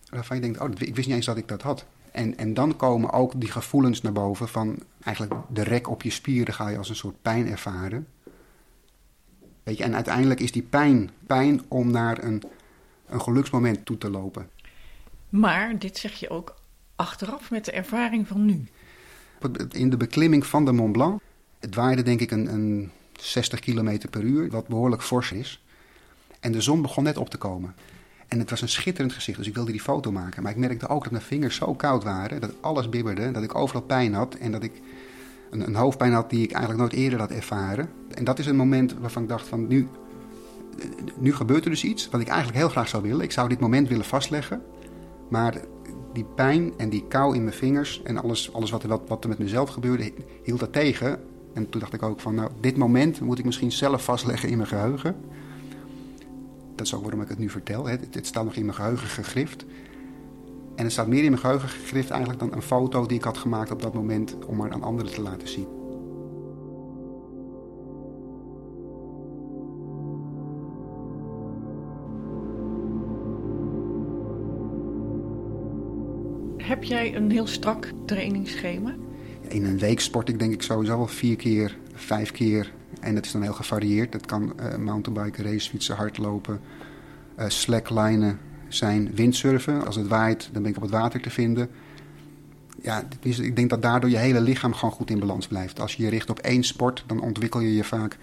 waarvan 0.09 0.35
je 0.35 0.41
denkt, 0.41 0.59
oh, 0.59 0.69
ik 0.77 0.95
wist 0.95 1.07
niet 1.07 1.15
eens 1.15 1.25
dat 1.25 1.37
ik 1.37 1.47
dat 1.47 1.61
had. 1.61 1.85
En, 2.13 2.37
en 2.37 2.53
dan 2.53 2.75
komen 2.75 3.11
ook 3.11 3.39
die 3.39 3.51
gevoelens 3.51 4.01
naar 4.01 4.11
boven 4.11 4.47
van 4.47 4.77
eigenlijk 5.03 5.33
de 5.49 5.63
rek 5.63 5.89
op 5.89 6.01
je 6.01 6.09
spieren 6.09 6.53
ga 6.53 6.67
je 6.67 6.77
als 6.77 6.89
een 6.89 6.95
soort 6.95 7.21
pijn 7.21 7.47
ervaren. 7.47 8.07
Weet 9.63 9.77
je, 9.77 9.83
en 9.83 9.95
uiteindelijk 9.95 10.39
is 10.39 10.51
die 10.51 10.61
pijn 10.61 11.09
pijn 11.27 11.61
om 11.67 11.91
naar 11.91 12.23
een, 12.23 12.43
een 13.05 13.21
geluksmoment 13.21 13.85
toe 13.85 13.97
te 13.97 14.09
lopen. 14.09 14.49
Maar 15.29 15.79
dit 15.79 15.97
zeg 15.97 16.13
je 16.13 16.29
ook 16.29 16.55
achteraf 16.95 17.51
met 17.51 17.65
de 17.65 17.71
ervaring 17.71 18.27
van 18.27 18.45
nu. 18.45 18.67
in 19.69 19.89
de 19.89 19.97
beklimming 19.97 20.45
van 20.45 20.65
de 20.65 20.71
Mont 20.71 20.91
Blanc. 20.91 21.21
Het 21.59 21.75
waaide 21.75 22.01
denk 22.01 22.19
ik 22.19 22.31
een, 22.31 22.53
een 22.53 22.91
60 23.19 23.59
km 23.59 24.09
per 24.09 24.21
uur, 24.21 24.49
wat 24.49 24.67
behoorlijk 24.67 25.01
fors 25.01 25.31
is. 25.31 25.63
En 26.39 26.51
de 26.51 26.61
zon 26.61 26.81
begon 26.81 27.03
net 27.03 27.17
op 27.17 27.29
te 27.29 27.37
komen. 27.37 27.75
En 28.33 28.39
het 28.39 28.49
was 28.49 28.61
een 28.61 28.69
schitterend 28.69 29.13
gezicht, 29.13 29.37
dus 29.37 29.47
ik 29.47 29.53
wilde 29.53 29.71
die 29.71 29.81
foto 29.81 30.11
maken. 30.11 30.43
Maar 30.43 30.51
ik 30.51 30.57
merkte 30.57 30.87
ook 30.87 31.03
dat 31.03 31.11
mijn 31.11 31.23
vingers 31.23 31.55
zo 31.55 31.73
koud 31.73 32.03
waren, 32.03 32.41
dat 32.41 32.51
alles 32.61 32.89
bibberde, 32.89 33.31
dat 33.31 33.43
ik 33.43 33.55
overal 33.55 33.81
pijn 33.81 34.13
had 34.13 34.35
en 34.35 34.51
dat 34.51 34.63
ik 34.63 34.81
een, 35.49 35.67
een 35.67 35.75
hoofdpijn 35.75 36.13
had 36.13 36.29
die 36.29 36.43
ik 36.43 36.51
eigenlijk 36.51 36.81
nooit 36.81 36.93
eerder 36.93 37.19
had 37.19 37.31
ervaren. 37.31 37.89
En 38.13 38.23
dat 38.23 38.39
is 38.39 38.45
een 38.45 38.55
moment 38.55 38.95
waarvan 38.99 39.23
ik 39.23 39.29
dacht 39.29 39.47
van 39.47 39.67
nu, 39.67 39.87
nu 41.17 41.33
gebeurt 41.33 41.63
er 41.63 41.69
dus 41.69 41.83
iets 41.83 42.09
wat 42.09 42.21
ik 42.21 42.27
eigenlijk 42.27 42.57
heel 42.57 42.69
graag 42.69 42.87
zou 42.87 43.03
willen. 43.03 43.21
Ik 43.21 43.31
zou 43.31 43.49
dit 43.49 43.59
moment 43.59 43.87
willen 43.87 44.05
vastleggen, 44.05 44.61
maar 45.29 45.61
die 46.13 46.25
pijn 46.35 46.73
en 46.77 46.89
die 46.89 47.05
kou 47.07 47.35
in 47.35 47.43
mijn 47.43 47.55
vingers 47.55 48.01
en 48.03 48.17
alles, 48.17 48.53
alles 48.53 48.71
wat, 48.71 48.83
wat, 48.83 49.01
wat 49.07 49.23
er 49.23 49.29
met 49.29 49.39
mezelf 49.39 49.69
gebeurde, 49.69 50.13
hield 50.43 50.59
dat 50.59 50.73
tegen. 50.73 51.19
En 51.53 51.69
toen 51.69 51.79
dacht 51.79 51.93
ik 51.93 52.03
ook 52.03 52.19
van, 52.19 52.35
nou, 52.35 52.51
dit 52.59 52.77
moment 52.77 53.21
moet 53.21 53.39
ik 53.39 53.45
misschien 53.45 53.71
zelf 53.71 54.03
vastleggen 54.03 54.49
in 54.49 54.57
mijn 54.57 54.69
geheugen. 54.69 55.15
Dat 56.75 56.85
is 56.85 56.93
ook 56.93 57.01
waarom 57.01 57.21
ik 57.21 57.27
het 57.29 57.37
nu 57.37 57.49
vertel. 57.49 57.85
Het, 57.85 58.07
het 58.11 58.25
staat 58.25 58.43
nog 58.43 58.55
in 58.55 58.65
mijn 58.65 58.77
geheugen 58.77 59.07
gegrift. 59.07 59.65
En 60.75 60.83
het 60.83 60.91
staat 60.91 61.07
meer 61.07 61.23
in 61.23 61.29
mijn 61.29 61.41
geheugen 61.41 61.69
gegrift 61.69 62.09
eigenlijk 62.09 62.39
dan 62.39 62.53
een 62.53 62.61
foto 62.61 63.05
die 63.05 63.17
ik 63.17 63.23
had 63.23 63.37
gemaakt 63.37 63.71
op 63.71 63.81
dat 63.81 63.93
moment 63.93 64.45
om 64.45 64.55
maar 64.55 64.71
aan 64.71 64.83
anderen 64.83 65.13
te 65.13 65.21
laten 65.21 65.47
zien. 65.47 65.67
Heb 76.57 76.83
jij 76.83 77.15
een 77.15 77.31
heel 77.31 77.47
strak 77.47 77.91
trainingsschema? 78.05 78.95
In 79.47 79.65
een 79.65 79.77
week 79.77 79.99
sport 79.99 80.29
ik 80.29 80.39
denk 80.39 80.53
ik 80.53 80.61
sowieso 80.61 80.97
wel 80.97 81.07
vier 81.07 81.35
keer, 81.35 81.77
vijf 81.93 82.31
keer. 82.31 82.71
En 82.99 83.15
dat 83.15 83.25
is 83.25 83.31
dan 83.31 83.41
heel 83.41 83.53
gevarieerd. 83.53 84.11
Dat 84.11 84.25
kan 84.25 84.53
uh, 84.59 84.75
mountainbiken, 84.75 85.43
racefietsen, 85.43 85.95
hardlopen, 85.95 86.59
uh, 87.39 87.45
slacklinen 87.47 88.39
zijn, 88.67 89.15
windsurfen. 89.15 89.85
Als 89.85 89.95
het 89.95 90.07
waait, 90.07 90.49
dan 90.51 90.61
ben 90.61 90.71
ik 90.71 90.77
op 90.77 90.83
het 90.83 90.91
water 90.91 91.21
te 91.21 91.29
vinden. 91.29 91.69
Ja, 92.81 93.07
dus 93.19 93.39
ik 93.39 93.55
denk 93.55 93.69
dat 93.69 93.81
daardoor 93.81 94.09
je 94.09 94.17
hele 94.17 94.41
lichaam 94.41 94.73
gewoon 94.73 94.93
goed 94.93 95.09
in 95.09 95.19
balans 95.19 95.47
blijft. 95.47 95.79
Als 95.79 95.95
je 95.95 96.03
je 96.03 96.09
richt 96.09 96.29
op 96.29 96.39
één 96.39 96.63
sport, 96.63 97.03
dan 97.07 97.21
ontwikkel 97.21 97.59
je 97.59 97.75
je 97.75 97.83
vaak 97.83 98.17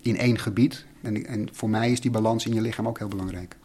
in 0.00 0.16
één 0.16 0.38
gebied. 0.38 0.84
En, 1.00 1.26
en 1.26 1.48
voor 1.52 1.70
mij 1.70 1.90
is 1.92 2.00
die 2.00 2.10
balans 2.10 2.46
in 2.46 2.54
je 2.54 2.60
lichaam 2.60 2.88
ook 2.88 2.98
heel 2.98 3.08
belangrijk. 3.08 3.56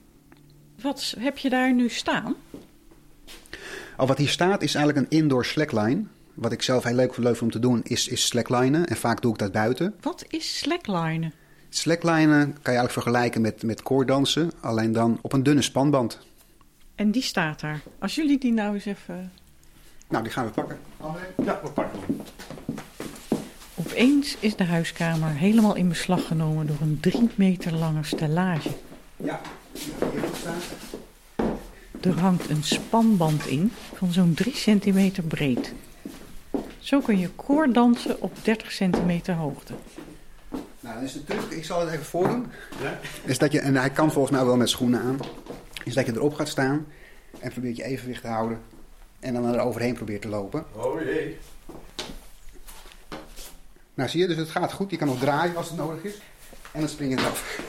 Wat 0.81 1.15
heb 1.19 1.37
je 1.37 1.49
daar 1.49 1.73
nu 1.73 1.89
staan? 1.89 2.35
Oh, 3.97 4.07
wat 4.07 4.17
hier 4.17 4.29
staat 4.29 4.61
is 4.61 4.75
eigenlijk 4.75 5.11
een 5.11 5.17
indoor 5.17 5.45
slackline. 5.45 6.03
Wat 6.33 6.51
ik 6.51 6.61
zelf 6.61 6.83
heel 6.83 6.95
leuk 6.95 7.13
vind 7.15 7.41
om 7.41 7.51
te 7.51 7.59
doen 7.59 7.81
is, 7.83 8.07
is 8.07 8.27
slacklinen. 8.27 8.85
En 8.85 8.97
vaak 8.97 9.21
doe 9.21 9.31
ik 9.31 9.39
dat 9.39 9.51
buiten. 9.51 9.95
Wat 10.01 10.25
is 10.27 10.57
slacklinen? 10.57 11.33
Slacklinen 11.69 12.43
kan 12.43 12.73
je 12.73 12.79
eigenlijk 12.79 12.91
vergelijken 12.91 13.41
met, 13.41 13.63
met 13.63 13.81
koordansen. 13.81 14.51
Alleen 14.59 14.91
dan 14.91 15.19
op 15.21 15.33
een 15.33 15.43
dunne 15.43 15.61
spanband. 15.61 16.19
En 16.95 17.11
die 17.11 17.21
staat 17.21 17.59
daar. 17.59 17.81
Als 17.99 18.15
jullie 18.15 18.39
die 18.39 18.53
nou 18.53 18.73
eens 18.73 18.85
even... 18.85 19.31
Nou, 20.09 20.23
die 20.23 20.33
gaan 20.33 20.45
we 20.45 20.51
pakken. 20.51 20.77
Ja, 21.43 21.59
we 21.63 21.69
pakken 21.69 21.99
hem. 22.05 22.21
Opeens 23.75 24.37
is 24.39 24.55
de 24.55 24.63
huiskamer 24.63 25.29
helemaal 25.29 25.75
in 25.75 25.89
beslag 25.89 26.27
genomen 26.27 26.67
door 26.67 26.77
een 26.81 26.97
drie 26.99 27.29
meter 27.35 27.73
lange 27.73 28.03
stellage. 28.03 28.69
Ja, 29.17 29.41
hier 29.71 30.23
staat. 30.37 30.63
Er 32.01 32.19
hangt 32.19 32.49
een 32.49 32.63
spanband 32.63 33.47
in 33.47 33.71
van 33.95 34.11
zo'n 34.11 34.33
3 34.33 34.55
centimeter 34.55 35.23
breed. 35.23 35.73
Zo 36.83 36.99
kun 36.99 37.19
je 37.19 37.29
koordansen 37.29 38.21
op 38.21 38.31
30 38.43 38.71
centimeter 38.71 39.33
hoogte. 39.33 39.73
Nou, 40.49 40.95
dan 40.95 41.03
is 41.03 41.13
de 41.13 41.23
truc, 41.23 41.41
ik 41.41 41.65
zal 41.65 41.79
het 41.79 41.89
even 41.89 42.05
voordoen. 42.05 42.45
Ja? 42.81 42.99
Is 43.25 43.37
dat 43.37 43.51
je, 43.51 43.59
en 43.59 43.75
hij 43.75 43.89
kan 43.89 44.11
volgens 44.11 44.35
mij 44.35 44.45
wel 44.45 44.57
met 44.57 44.69
schoenen 44.69 45.01
aan. 45.01 45.19
Is 45.83 45.93
dat 45.93 46.05
je 46.05 46.11
erop 46.11 46.33
gaat 46.33 46.47
staan 46.47 46.85
en 47.39 47.51
probeert 47.51 47.75
je 47.75 47.83
evenwicht 47.83 48.21
te 48.21 48.27
houden. 48.27 48.61
En 49.19 49.33
dan 49.33 49.45
er 49.45 49.59
overheen 49.59 49.93
probeert 49.93 50.21
te 50.21 50.27
lopen. 50.27 50.65
Oh 50.73 51.01
jee. 51.01 51.37
Nou 53.93 54.09
zie 54.09 54.21
je, 54.21 54.27
dus 54.27 54.37
het 54.37 54.49
gaat 54.49 54.73
goed. 54.73 54.91
Je 54.91 54.97
kan 54.97 55.07
nog 55.07 55.19
draaien 55.19 55.55
als 55.55 55.67
het 55.67 55.77
nodig 55.77 56.03
is. 56.03 56.21
En 56.71 56.79
dan 56.79 56.89
spring 56.89 57.11
je 57.11 57.19
eraf. 57.19 57.59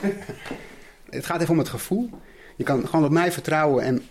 het 1.09 1.25
gaat 1.25 1.41
even 1.41 1.53
om 1.53 1.59
het 1.59 1.69
gevoel. 1.69 2.09
Je 2.55 2.63
kan 2.63 2.87
gewoon 2.87 3.05
op 3.05 3.11
mij 3.11 3.31
vertrouwen 3.31 3.83
en 3.83 4.07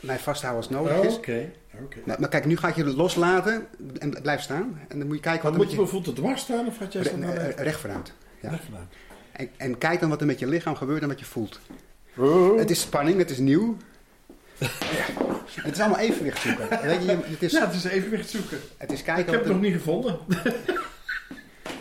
mij 0.00 0.18
vasthouden 0.18 0.62
als 0.62 0.72
het 0.72 0.78
nodig 0.78 1.10
is. 1.10 1.16
Oké. 1.16 1.52
Oké. 1.82 1.96
Nou, 2.04 2.20
maar 2.20 2.28
kijk, 2.28 2.44
nu 2.44 2.56
ga 2.56 2.68
ik 2.68 2.74
je 2.76 2.84
het 2.84 2.94
loslaten 2.96 3.66
en 3.98 4.18
blijf 4.22 4.40
staan. 4.40 4.80
En 4.88 4.98
dan 4.98 5.06
moet 5.06 5.16
je 5.16 5.22
kijken 5.22 5.42
Wat 5.42 5.50
wat 5.52 5.60
moet 5.60 5.66
er 5.72 5.76
je 5.76 5.82
bijvoorbeeld 5.82 6.16
dwars 6.16 6.40
staan 6.42 6.66
of 6.66 6.78
had 6.78 6.92
jij 6.92 7.02
je... 7.02 7.08
zo 7.08 7.16
naar 7.16 7.50
recht 7.50 7.80
vooruit. 7.80 8.12
Ja. 8.40 8.50
Recht 8.50 8.64
vanuit. 8.64 8.86
En, 9.32 9.48
en 9.56 9.78
kijk 9.78 10.00
dan 10.00 10.08
wat 10.08 10.20
er 10.20 10.26
met 10.26 10.38
je 10.38 10.46
lichaam 10.46 10.74
gebeurt 10.74 11.02
en 11.02 11.08
wat 11.08 11.18
je 11.18 11.24
voelt. 11.24 11.60
Oh. 12.16 12.58
Het 12.58 12.70
is 12.70 12.80
spanning, 12.80 13.18
het 13.18 13.30
is 13.30 13.38
nieuw. 13.38 13.76
Ja. 14.58 14.66
Het 15.62 15.74
is 15.74 15.80
allemaal 15.80 15.98
evenwicht 16.00 16.40
zoeken. 16.40 16.68
Weet 16.68 17.04
je, 17.04 17.16
het, 17.22 17.42
is, 17.42 17.52
Ja, 17.52 17.66
het 17.66 17.74
is 17.74 17.84
evenwicht 17.84 18.30
zoeken. 18.30 18.58
het 18.76 18.92
is 18.92 18.98
Ik 18.98 19.04
kijken 19.04 19.24
heb 19.24 19.34
wat 19.34 19.44
het 19.44 19.48
er- 19.48 19.52
nog 19.54 19.62
niet 19.62 19.72
gevonden. 19.72 20.18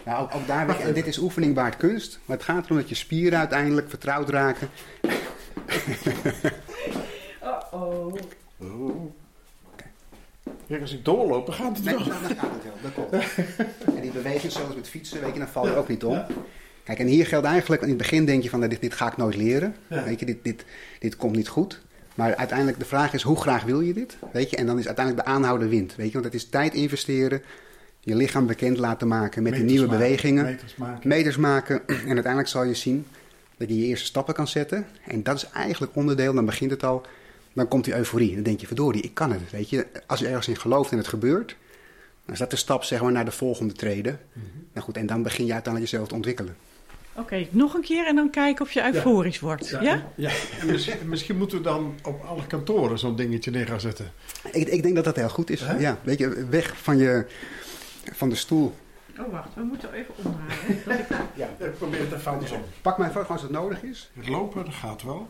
Nou, 0.06 0.24
ook, 0.24 0.36
ook 0.36 0.48
daar, 0.48 0.80
en 0.80 0.94
dit 0.94 1.08
is 1.08 1.18
oefening 1.18 1.54
baart 1.56 1.78
kunst. 1.78 2.20
Maar 2.26 2.38
het 2.38 2.46
gaat 2.46 2.66
erom 2.66 2.78
dat 2.78 2.90
je 2.90 2.96
spieren 2.96 3.40
uiteindelijk 3.40 3.90
vertrouwd 3.90 4.30
raken. 4.30 4.70
Uh-oh. 7.44 8.14
Oh. 8.58 9.14
Als 10.82 10.94
ik 10.94 11.06
doorloop, 11.06 11.46
dan 11.46 11.56
gaat 11.56 11.76
het 11.76 11.86
Nee, 11.86 11.96
wel. 11.96 12.06
nou, 12.08 12.22
dan 12.22 12.38
gaat 12.38 12.52
het 12.52 12.64
wel, 12.64 12.74
dat 12.82 12.94
klopt. 12.94 13.36
En 13.96 14.02
die 14.02 14.12
beweging, 14.12 14.52
zoals 14.52 14.76
met 14.76 14.90
fietsen, 14.90 15.22
weet 15.22 15.34
je, 15.34 15.40
dan 15.40 15.48
val 15.48 15.68
je 15.68 15.76
ook 15.76 15.88
niet 15.88 16.04
om. 16.04 16.24
Kijk, 16.84 17.00
en 17.00 17.08
hier 17.08 17.26
geldt 17.26 17.46
eigenlijk, 17.46 17.82
in 17.82 17.88
het 17.88 17.98
begin 17.98 18.26
denk 18.26 18.44
je 18.44 18.50
van, 18.50 18.60
nou, 18.60 18.72
dit, 18.72 18.82
dit 18.82 18.94
ga 18.94 19.08
ik 19.08 19.18
nooit 19.18 19.36
leren. 19.36 19.76
Ja. 19.88 20.04
Weet 20.04 20.20
je, 20.20 20.26
dit, 20.26 20.44
dit, 20.44 20.66
dit 21.00 21.16
komt 21.16 21.36
niet 21.36 21.48
goed. 21.48 21.82
Maar 22.16 22.36
uiteindelijk 22.36 22.80
de 22.80 22.86
vraag 22.86 23.14
is, 23.14 23.22
hoe 23.22 23.42
graag 23.42 23.64
wil 23.64 23.82
je 23.82 23.94
dit? 23.94 24.18
Weet 24.32 24.50
je, 24.50 24.56
en 24.56 24.66
dan 24.66 24.80
is 24.80 24.86
uiteindelijk 24.86 25.26
de 25.26 25.34
aanhouden 25.34 25.70
wint. 25.70 25.96
Weet 25.96 26.08
je, 26.08 26.14
want 26.14 26.26
het 26.26 26.34
is 26.34 26.46
tijd 26.50 26.74
investeren, 26.74 27.42
je 28.00 28.16
lichaam 28.16 28.46
bekend 28.48 28.78
laten 28.78 29.08
maken 29.08 29.44
met 29.44 29.52
de 29.52 29.58
Meters 29.60 29.74
nieuwe 29.78 29.88
maken, 29.92 30.06
bewegingen. 30.06 30.44
Meters 30.44 30.76
maken. 30.76 31.10
meters 31.10 31.38
maken. 31.38 31.82
En 31.88 32.14
uiteindelijk 32.14 32.48
zal 32.48 32.64
je 32.64 32.74
zien 32.74 33.06
dat 33.58 33.68
je 33.68 33.80
je 33.80 33.86
eerste 33.86 34.06
stappen 34.06 34.34
kan 34.34 34.48
zetten. 34.48 34.86
En 35.08 35.24
dat 35.24 35.36
is 35.36 35.50
eigenlijk 35.50 35.96
onderdeel, 35.96 36.34
dan 36.34 36.46
begint 36.46 36.72
het 36.72 36.84
al. 36.84 37.06
Dan 37.56 37.68
komt 37.68 37.84
die 37.86 37.96
euforie. 37.96 38.34
Dan 38.34 38.44
denk 38.44 38.60
je, 38.60 38.68
verdorie, 38.68 39.02
ik 39.02 39.14
kan 39.14 39.32
het. 39.32 39.52
Weet 39.52 39.70
je, 39.70 39.88
als 40.08 40.20
je 40.20 40.28
ergens 40.28 40.48
in 40.48 40.58
gelooft 40.58 40.92
en 40.92 40.98
het 40.98 41.08
gebeurt, 41.08 41.56
dan 42.26 42.34
is 42.34 42.40
dat 42.40 42.50
de 42.50 42.56
stap 42.56 42.84
zeg 42.84 43.02
maar, 43.02 43.12
naar 43.12 43.26
de 43.26 43.32
volgende 43.32 43.74
treden. 43.74 44.20
Nou 44.74 44.86
goed, 44.86 44.98
en 44.98 45.06
dan 45.06 45.24
begin 45.24 45.46
je 45.46 45.54
uiteindelijk 45.54 45.92
jezelf 45.92 46.10
te 46.10 46.16
ontwikkelen. 46.16 46.56
Oké, 47.18 47.48
nog 47.50 47.74
een 47.74 47.82
keer 47.82 48.06
en 48.08 48.16
dan 48.16 48.30
kijken 48.30 48.66
of 48.66 48.72
je 48.72 48.84
euforisch 48.94 49.40
wordt. 49.40 49.70
Ja? 49.70 50.12
ja. 50.16 50.32
En 50.60 50.68
misschien, 50.68 50.98
misschien 51.10 51.38
moeten 51.38 51.58
we 51.58 51.64
dan 51.64 52.00
op 52.04 52.24
alle 52.24 52.48
kantoren 52.48 53.00
zo'n 53.00 53.16
dingetje 53.16 53.52
neer 53.52 53.68
gaan 53.68 53.80
zetten. 53.80 54.12
Ik, 54.52 54.68
ik 54.68 54.84
denk 54.84 54.96
dat 54.96 55.04
dat 55.04 55.16
heel 55.16 55.30
goed 55.30 55.50
is. 55.50 55.64
Ja, 55.80 56.00
weet 56.04 56.18
je, 56.20 56.46
weg 56.50 56.78
van, 56.82 56.98
je, 56.98 57.26
van 58.14 58.30
de 58.30 58.36
stoel. 58.36 58.74
Oh, 59.20 59.32
wacht, 59.32 59.50
we 59.56 59.62
moeten 59.64 59.94
even 59.94 60.14
omdraaien. 60.24 60.82
Dat 60.86 61.00
ik- 61.00 61.08
Ja. 61.36 61.50
Ik 61.66 61.78
probeer 61.78 62.00
het 62.00 62.14
even 62.14 62.32
andersom. 62.32 62.62
Pak 62.82 62.98
mij 62.98 63.12
voor 63.12 63.26
als 63.26 63.42
het 63.42 63.52
nodig 63.52 63.84
is. 63.84 64.10
Het 64.14 64.28
lopen, 64.28 64.66
dat 64.66 64.74
gaat 64.74 65.04
wel. 65.04 65.30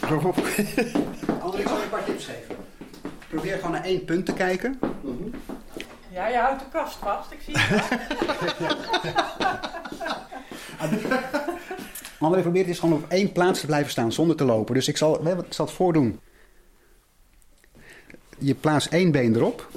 Zo. 0.00 0.16
Anders 1.40 1.62
zal 1.62 1.76
ik 1.76 1.82
een 1.82 1.88
paar 1.90 2.04
tips 2.04 2.24
geven. 2.24 2.56
Probeer 3.28 3.56
gewoon 3.56 3.70
naar 3.70 3.84
één 3.84 4.04
punt 4.04 4.26
te 4.26 4.32
kijken. 4.32 4.78
Ja, 6.12 6.28
je 6.28 6.36
houdt 6.36 6.60
de 6.60 6.66
kast 6.72 6.96
vast, 6.96 7.32
ik 7.32 7.40
zie 7.40 7.54
het. 7.58 7.98
André 12.18 12.40
probeert 12.40 12.68
is 12.68 12.78
gewoon 12.78 12.94
op 12.94 13.08
één 13.08 13.32
plaats 13.32 13.60
te 13.60 13.66
blijven 13.66 13.90
staan 13.90 14.12
zonder 14.12 14.36
te 14.36 14.44
lopen. 14.44 14.74
Dus 14.74 14.88
ik 14.88 14.96
zal, 14.96 15.28
je 15.28 15.30
ik 15.30 15.52
zal 15.52 15.66
het 15.66 15.74
voordoen. 15.74 16.20
Je 18.38 18.54
plaatst 18.54 18.92
één 18.92 19.10
been 19.10 19.34
erop. 19.34 19.68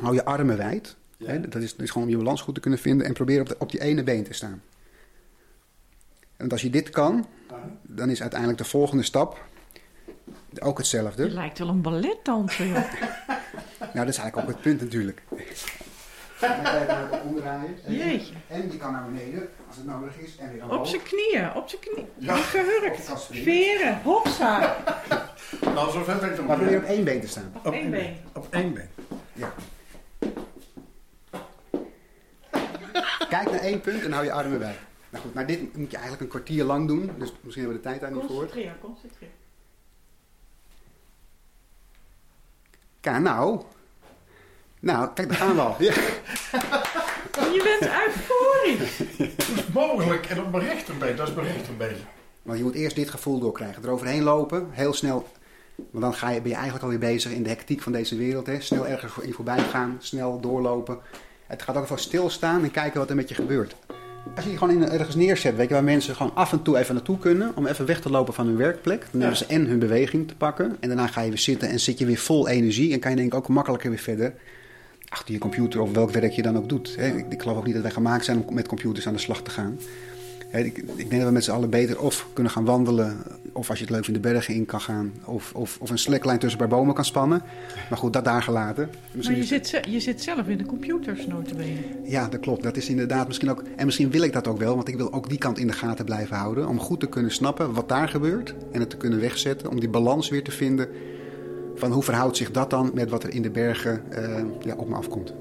Hou 0.00 0.14
je 0.14 0.24
armen 0.24 0.56
wijd. 0.56 0.96
Ja. 1.16 1.26
Hè, 1.26 1.40
dat, 1.40 1.62
is, 1.62 1.70
dat 1.72 1.80
is 1.80 1.90
gewoon 1.90 2.06
om 2.06 2.12
je 2.12 2.18
balans 2.18 2.40
goed 2.40 2.54
te 2.54 2.60
kunnen 2.60 2.78
vinden. 2.78 3.06
En 3.06 3.12
probeer 3.12 3.40
op, 3.40 3.48
de, 3.48 3.56
op 3.58 3.70
die 3.70 3.80
ene 3.80 4.02
been 4.02 4.24
te 4.24 4.32
staan. 4.32 4.62
En 6.38 6.48
als 6.48 6.62
je 6.62 6.70
dit 6.70 6.90
kan, 6.90 7.26
dan 7.82 8.10
is 8.10 8.20
uiteindelijk 8.20 8.58
de 8.60 8.64
volgende 8.64 9.02
stap 9.02 9.44
ook 10.58 10.78
hetzelfde. 10.78 11.24
Je 11.24 11.30
lijkt 11.30 11.58
wel 11.58 11.68
een 11.68 11.82
balletdanser, 11.82 12.66
joh. 12.66 12.76
Nou, 13.94 14.06
dat 14.06 14.08
is 14.08 14.18
eigenlijk 14.22 14.36
ook 14.36 14.54
het 14.54 14.60
punt 14.62 14.80
natuurlijk. 14.80 15.22
Dan 16.40 16.62
kan 16.62 16.72
je 16.72 17.08
het 17.10 17.22
omdraaien. 17.22 17.76
Jeetje. 17.86 18.34
En 18.48 18.70
je 18.72 18.76
kan 18.78 18.92
naar 18.92 19.04
beneden 19.04 19.48
als 19.68 19.76
het 19.76 19.86
nodig 19.86 20.16
is. 20.18 20.36
En 20.36 20.52
weer 20.52 20.64
Op 20.64 20.70
omhoog. 20.70 20.88
zijn 20.88 21.02
knieën, 21.02 21.54
op 21.54 21.68
zijn 21.68 21.80
knieën. 21.80 22.08
Ja. 22.18 22.36
Gehurkt. 22.36 23.12
Veren, 23.30 24.00
hopsa. 24.02 24.76
Nou, 25.74 25.90
zo 25.90 26.02
ver 26.04 26.18
ben 26.18 26.30
ik 26.30 26.36
nog 26.36 26.46
Maar 26.46 26.56
probeer 26.56 26.74
niet. 26.74 26.82
op 26.84 26.88
één 26.88 27.04
been 27.04 27.20
te 27.20 27.28
staan. 27.28 27.52
Op 27.64 27.72
één 27.72 27.90
been. 27.90 28.16
Op 28.34 28.46
één 28.50 28.74
been. 28.74 28.88
Ja. 29.32 29.52
Kijk 33.28 33.50
naar 33.50 33.60
één 33.60 33.80
punt 33.80 34.04
en 34.04 34.12
hou 34.12 34.24
je 34.24 34.32
armen 34.32 34.58
bij. 34.58 34.74
Nou 35.10 35.24
goed, 35.24 35.34
maar 35.34 35.46
dit 35.46 35.76
moet 35.76 35.90
je 35.90 35.96
eigenlijk 35.96 36.24
een 36.24 36.30
kwartier 36.30 36.64
lang 36.64 36.86
doen. 36.86 37.10
Dus 37.18 37.32
misschien 37.40 37.64
hebben 37.64 37.82
we 37.82 37.82
de 37.82 37.88
tijd 37.88 38.00
daar 38.00 38.10
niet 38.12 38.20
voor. 38.20 38.28
Concentreer, 38.28 38.76
concentreer. 38.80 39.30
Kijk, 43.00 43.18
nou. 43.22 43.62
Nou, 44.80 45.08
kijk, 45.14 45.28
daar 45.28 45.36
gaan 45.36 45.54
we 45.54 45.60
al. 45.60 45.74
Ja. 45.78 45.92
Je 47.52 47.76
bent 47.78 47.90
uitvoering. 47.92 48.78
Dat 49.36 49.56
is 49.56 49.66
mogelijk 49.72 50.26
en 50.26 50.40
op 50.42 50.50
mijn 50.52 50.64
rechterbeen, 50.64 51.16
dat 51.16 51.28
is 51.28 51.34
mijn 51.34 51.46
rechterbeen. 51.46 51.96
Maar 52.42 52.56
je 52.56 52.62
moet 52.62 52.74
eerst 52.74 52.96
dit 52.96 53.10
gevoel 53.10 53.38
doorkrijgen. 53.38 53.82
Eroverheen 53.84 54.22
lopen, 54.22 54.68
heel 54.70 54.92
snel. 54.92 55.28
Want 55.74 56.04
dan 56.04 56.14
ga 56.14 56.28
je, 56.30 56.40
ben 56.40 56.48
je 56.48 56.54
eigenlijk 56.54 56.84
alweer 56.84 56.98
bezig 56.98 57.32
in 57.32 57.42
de 57.42 57.48
hectiek 57.48 57.82
van 57.82 57.92
deze 57.92 58.16
wereld. 58.16 58.46
Hè? 58.46 58.60
Snel 58.60 58.86
ergens 58.86 59.12
voor- 59.12 59.24
in 59.24 59.32
voorbij 59.34 59.58
gaan, 59.58 59.96
snel 60.00 60.40
doorlopen. 60.40 60.98
Het 61.46 61.62
gaat 61.62 61.76
ook 61.76 61.84
even 61.84 61.98
stilstaan 61.98 62.62
en 62.62 62.70
kijken 62.70 62.98
wat 63.00 63.10
er 63.10 63.16
met 63.16 63.28
je 63.28 63.34
gebeurt. 63.34 63.74
Als 64.34 64.44
je 64.44 64.50
je 64.50 64.58
gewoon 64.58 64.82
in, 64.82 64.88
ergens 64.88 65.14
neerzet, 65.14 65.56
weet 65.56 65.68
je, 65.68 65.74
waar 65.74 65.84
mensen 65.84 66.14
gewoon 66.14 66.34
af 66.34 66.52
en 66.52 66.62
toe 66.62 66.78
even 66.78 66.94
naartoe 66.94 67.18
kunnen. 67.18 67.52
Om 67.54 67.66
even 67.66 67.86
weg 67.86 68.00
te 68.00 68.10
lopen 68.10 68.34
van 68.34 68.46
hun 68.46 68.56
werkplek. 68.56 69.06
Dan 69.10 69.20
hebben 69.20 69.38
ze 69.38 69.46
en 69.46 69.66
hun 69.66 69.78
beweging 69.78 70.28
te 70.28 70.36
pakken. 70.36 70.76
En 70.80 70.88
daarna 70.88 71.06
ga 71.06 71.20
je 71.20 71.28
weer 71.28 71.38
zitten 71.38 71.68
en 71.68 71.80
zit 71.80 71.98
je 71.98 72.06
weer 72.06 72.16
vol 72.16 72.48
energie. 72.48 72.92
En 72.92 72.98
kan 72.98 73.10
je 73.10 73.16
denk 73.16 73.32
ik 73.32 73.38
ook 73.38 73.48
makkelijker 73.48 73.90
weer 73.90 73.98
verder 73.98 74.34
achter 75.08 75.34
je 75.34 75.40
computer 75.40 75.80
of 75.80 75.92
welk 75.92 76.10
werk 76.10 76.32
je 76.32 76.42
dan 76.42 76.56
ook 76.56 76.68
doet. 76.68 76.96
Ik 77.28 77.42
geloof 77.42 77.56
ook 77.56 77.64
niet 77.64 77.74
dat 77.74 77.82
wij 77.82 77.92
gemaakt 77.92 78.24
zijn 78.24 78.44
om 78.46 78.54
met 78.54 78.68
computers 78.68 79.06
aan 79.06 79.12
de 79.12 79.18
slag 79.18 79.42
te 79.42 79.50
gaan. 79.50 79.78
Hè, 80.48 80.58
Ik, 80.60 80.76
ik 80.78 80.96
denk 80.96 81.10
dat 81.10 81.24
we 81.24 81.30
met 81.30 81.44
z'n 81.44 81.50
allen 81.50 81.70
beter 81.70 82.00
of 82.00 82.26
kunnen 82.32 82.52
gaan 82.52 82.64
wandelen... 82.64 83.16
of 83.52 83.68
als 83.70 83.78
je 83.78 83.84
het 83.84 83.94
leuk 83.94 84.04
vindt 84.04 84.22
de 84.22 84.28
bergen 84.28 84.54
in 84.54 84.66
kan 84.66 84.80
gaan... 84.80 85.12
of, 85.24 85.52
of, 85.54 85.76
of 85.80 85.90
een 85.90 85.98
slackline 85.98 86.38
tussen 86.38 86.58
bij 86.58 86.68
bomen 86.68 86.94
kan 86.94 87.04
spannen. 87.04 87.42
Maar 87.88 87.98
goed, 87.98 88.12
dat 88.12 88.24
daar 88.24 88.42
gelaten. 88.42 88.90
Maar 89.14 89.32
je 89.32 89.38
is- 89.38 89.48
zit, 89.48 89.80
je 89.88 90.00
zit 90.00 90.22
zelf 90.22 90.46
in 90.46 90.58
de 90.58 90.66
computers, 90.66 91.26
notabene. 91.26 91.76
ja, 92.04 92.28
dat 92.28 92.40
klopt. 92.40 92.62
Dat 92.62 92.76
is 92.76 92.88
inderdaad 92.88 93.26
misschien 93.26 93.50
ook. 93.50 93.62
En 93.76 93.84
misschien 93.84 94.10
wil 94.10 94.22
ik 94.22 94.32
dat 94.32 94.46
ook 94.48 94.58
wel, 94.58 94.74
want 94.74 94.88
ik 94.88 94.96
wil 94.96 95.12
ook 95.12 95.28
die 95.28 95.38
kant 95.38 95.58
in 95.58 95.66
de 95.66 95.72
gaten 95.72 96.04
blijven 96.04 96.36
houden. 96.36 96.68
Om 96.68 96.78
goed 96.80 97.00
te 97.00 97.06
kunnen 97.08 97.30
snappen 97.32 97.72
wat 97.72 97.88
daar 97.88 98.08
gebeurt 98.08 98.54
en 98.72 98.80
het 98.80 98.90
te 98.90 98.96
kunnen 98.96 99.20
wegzetten. 99.20 99.70
Om 99.70 99.80
die 99.80 99.88
balans 99.88 100.28
weer 100.28 100.42
te 100.44 100.50
vinden 100.50 100.88
van 101.74 101.92
hoe 101.92 102.02
verhoudt 102.02 102.36
zich 102.36 102.50
dat 102.50 102.70
dan 102.70 102.90
met 102.94 103.10
wat 103.10 103.22
er 103.22 103.34
in 103.34 103.42
de 103.42 103.50
bergen 103.50 104.02
eh, 104.10 104.42
ja, 104.64 104.74
op 104.76 104.88
me 104.88 104.94
afkomt. 104.94 105.32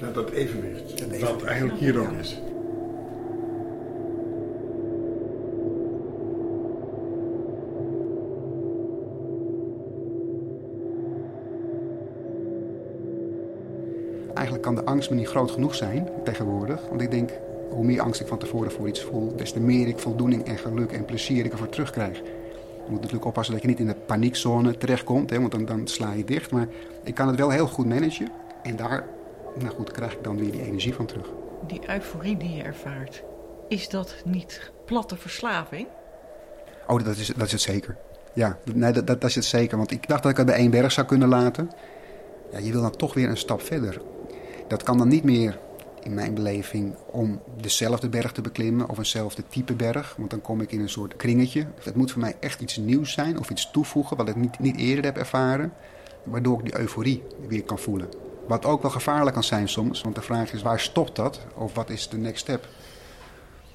Ja, 0.00 0.10
dat 0.12 0.30
evenwicht. 0.30 0.98
Dat 0.98 1.20
Dat 1.20 1.42
eigenlijk 1.42 1.78
hier 1.80 1.98
ook 1.98 2.10
Ja. 2.12 2.18
is. 2.18 2.40
Kan 14.74 14.84
de 14.84 14.90
angst 14.90 15.10
me 15.10 15.16
niet 15.16 15.28
groot 15.28 15.50
genoeg 15.50 15.74
zijn 15.74 16.08
tegenwoordig. 16.24 16.80
Want 16.88 17.00
ik 17.00 17.10
denk, 17.10 17.30
hoe 17.70 17.84
meer 17.84 18.00
angst 18.00 18.20
ik 18.20 18.26
van 18.26 18.38
tevoren 18.38 18.72
voor 18.72 18.88
iets 18.88 19.02
voel, 19.02 19.36
des 19.36 19.52
te 19.52 19.60
meer 19.60 19.88
ik 19.88 19.98
voldoening 19.98 20.44
en 20.44 20.58
geluk 20.58 20.92
en 20.92 21.04
plezier 21.04 21.44
ik 21.44 21.52
ervoor 21.52 21.68
terugkrijg. 21.68 22.16
Je 22.16 22.90
moet 22.90 23.00
natuurlijk 23.00 23.24
oppassen 23.24 23.54
dat 23.54 23.62
je 23.62 23.68
niet 23.68 23.78
in 23.78 23.86
de 23.86 23.94
paniekzone 23.94 24.76
terechtkomt, 24.76 25.30
hè, 25.30 25.40
want 25.40 25.52
dan, 25.52 25.64
dan 25.64 25.86
sla 25.86 26.12
je 26.12 26.24
dicht. 26.24 26.50
Maar 26.50 26.68
ik 27.04 27.14
kan 27.14 27.28
het 27.28 27.36
wel 27.36 27.50
heel 27.50 27.66
goed 27.66 27.86
managen. 27.86 28.28
En 28.62 28.76
daar 28.76 29.04
nou 29.58 29.74
goed, 29.74 29.90
krijg 29.90 30.12
ik 30.12 30.24
dan 30.24 30.38
weer 30.38 30.52
die 30.52 30.62
energie 30.62 30.94
van 30.94 31.06
terug. 31.06 31.26
Die 31.66 31.80
euforie 31.88 32.36
die 32.36 32.54
je 32.54 32.62
ervaart, 32.62 33.22
is 33.68 33.88
dat 33.88 34.14
niet 34.24 34.70
platte 34.84 35.16
verslaving? 35.16 35.86
Oh, 36.86 37.04
dat 37.04 37.16
is, 37.16 37.26
dat 37.26 37.46
is 37.46 37.52
het 37.52 37.60
zeker. 37.60 37.96
Ja, 38.32 38.58
nee, 38.74 38.92
dat, 38.92 39.06
dat, 39.06 39.20
dat 39.20 39.30
is 39.30 39.36
het 39.36 39.44
zeker. 39.44 39.76
Want 39.76 39.90
ik 39.90 40.08
dacht 40.08 40.22
dat 40.22 40.30
ik 40.30 40.36
het 40.36 40.46
bij 40.46 40.54
één 40.54 40.70
berg 40.70 40.92
zou 40.92 41.06
kunnen 41.06 41.28
laten. 41.28 41.70
Ja, 42.52 42.58
je 42.58 42.72
wil 42.72 42.82
dan 42.82 42.96
toch 42.96 43.14
weer 43.14 43.28
een 43.28 43.36
stap 43.36 43.62
verder. 43.62 44.00
Dat 44.70 44.82
kan 44.82 44.98
dan 44.98 45.08
niet 45.08 45.24
meer, 45.24 45.58
in 46.02 46.14
mijn 46.14 46.34
beleving, 46.34 46.94
om 47.06 47.40
dezelfde 47.60 48.08
berg 48.08 48.32
te 48.32 48.40
beklimmen 48.40 48.88
of 48.88 48.98
eenzelfde 48.98 49.42
type 49.48 49.74
berg. 49.74 50.14
Want 50.16 50.30
dan 50.30 50.40
kom 50.40 50.60
ik 50.60 50.72
in 50.72 50.80
een 50.80 50.88
soort 50.88 51.16
kringetje. 51.16 51.66
Het 51.82 51.94
moet 51.94 52.10
voor 52.10 52.20
mij 52.20 52.36
echt 52.40 52.60
iets 52.60 52.76
nieuws 52.76 53.12
zijn 53.12 53.38
of 53.38 53.50
iets 53.50 53.70
toevoegen 53.70 54.16
wat 54.16 54.28
ik 54.28 54.36
niet, 54.36 54.58
niet 54.58 54.76
eerder 54.76 55.04
heb 55.04 55.16
ervaren. 55.16 55.72
Waardoor 56.24 56.58
ik 56.58 56.64
die 56.64 56.78
euforie 56.78 57.22
weer 57.48 57.62
kan 57.62 57.78
voelen. 57.78 58.08
Wat 58.46 58.64
ook 58.64 58.82
wel 58.82 58.90
gevaarlijk 58.90 59.34
kan 59.34 59.44
zijn 59.44 59.68
soms. 59.68 60.02
Want 60.02 60.14
de 60.14 60.22
vraag 60.22 60.52
is, 60.52 60.62
waar 60.62 60.80
stopt 60.80 61.16
dat? 61.16 61.40
Of 61.54 61.74
wat 61.74 61.90
is 61.90 62.08
de 62.08 62.18
next 62.18 62.40
step? 62.40 62.68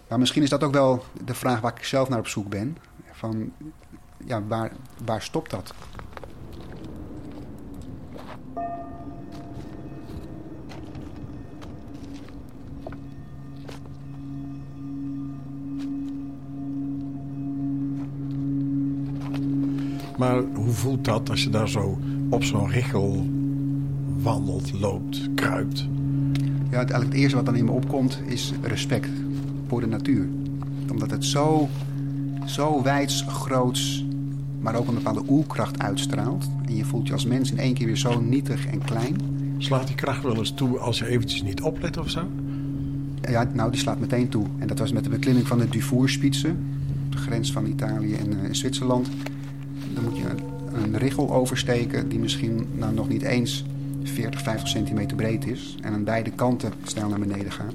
Maar 0.08 0.20
misschien 0.20 0.44
is 0.44 0.50
dat 0.50 0.64
ook 0.64 0.74
wel 0.74 1.04
de 1.26 1.34
vraag 1.34 1.62
waar 1.62 1.74
ik 1.78 1.84
zelf 1.84 2.10
naar 2.10 2.20
op 2.20 2.28
zoek 2.28 2.50
ben. 2.50 2.78
Van, 3.12 3.52
ja, 4.26 4.44
waar, 4.48 4.72
waar 5.06 5.22
stopt 5.22 5.52
dat? 5.52 5.74
Maar 20.18 20.42
hoe 20.54 20.74
voelt 20.74 21.06
dat 21.06 21.30
als 21.30 21.44
je 21.44 21.50
daar 21.50 21.70
zo 21.70 22.00
op 22.30 22.44
zo'n 22.44 22.70
richel 22.70 23.30
wandelt, 24.22 24.72
loopt, 24.80 25.30
kruipt? 25.36 25.88
Ja, 26.70 26.82
het, 26.82 26.90
eigenlijk 26.90 27.04
het 27.04 27.14
eerste 27.14 27.36
wat 27.36 27.46
dan 27.46 27.56
in 27.56 27.66
me 27.66 27.72
opkomt 27.72 28.22
is 28.26 28.54
respect 28.62 29.10
voor 29.68 29.82
de 29.82 29.88
natuur. 29.88 30.28
Omdat 30.92 31.12
het 31.12 31.26
zo, 31.26 31.70
zo 32.46 32.84
wijds, 32.84 33.26
groots, 33.28 34.06
maar 34.60 34.76
ook 34.76 34.88
een 34.88 34.94
bepaalde 34.94 35.24
oerkracht 35.30 35.80
uitstraalt. 35.80 36.50
En 36.66 36.76
je 36.76 36.86
voelt 36.86 37.08
je 37.08 37.14
als 37.14 37.26
mens 37.26 37.52
in 37.52 37.60
één 37.60 37.74
keer 37.74 37.86
weer 37.86 37.98
zo 37.98 38.22
nietig 38.22 38.66
en 38.66 38.84
klein. 38.84 39.16
Slaat 39.58 39.88
die 39.88 39.96
kracht 39.96 40.24
wel 40.24 40.38
eens 40.38 40.52
toe 40.52 40.80
als 40.80 41.00
je 41.00 41.08
eventjes 41.08 41.44
niet 41.44 41.62
oplet 41.62 41.98
of 41.98 42.10
zo? 42.10 42.28
Ja, 43.22 43.50
nou, 43.54 43.72
die 43.72 43.80
slaat 43.80 44.00
meteen 44.00 44.30
toe. 44.30 44.46
En 44.58 44.68
dat 44.68 44.80
was 44.80 44.92
met 44.92 45.04
de 45.04 45.10
beklimming 45.10 45.48
van 45.48 45.58
de 45.58 45.70
Dufourspitze, 45.70 46.56
de 47.10 47.18
grens 47.18 47.52
van 47.52 47.66
Italië 47.66 48.14
en 48.14 48.44
eh, 48.44 48.54
Zwitserland. 48.54 49.10
Dan 49.96 50.04
moet 50.04 50.18
je 50.18 50.26
een, 50.74 50.98
richel 50.98 51.34
oversteken 51.34 52.10
die 52.10 52.20
misschien 52.20 52.68
nou, 52.72 52.94
nog 52.94 53.08
niet 53.08 53.22
eens 53.22 53.66
40, 54.04 54.42
50 54.42 54.68
centimeter 54.68 55.16
breed 55.16 55.48
is. 55.48 55.78
En 55.82 55.94
aan 55.94 56.04
beide 56.04 56.32
kanten 56.32 56.74
snel 56.84 57.10
naar 57.10 57.20
beneden 57.20 57.52
gaat. 57.52 57.74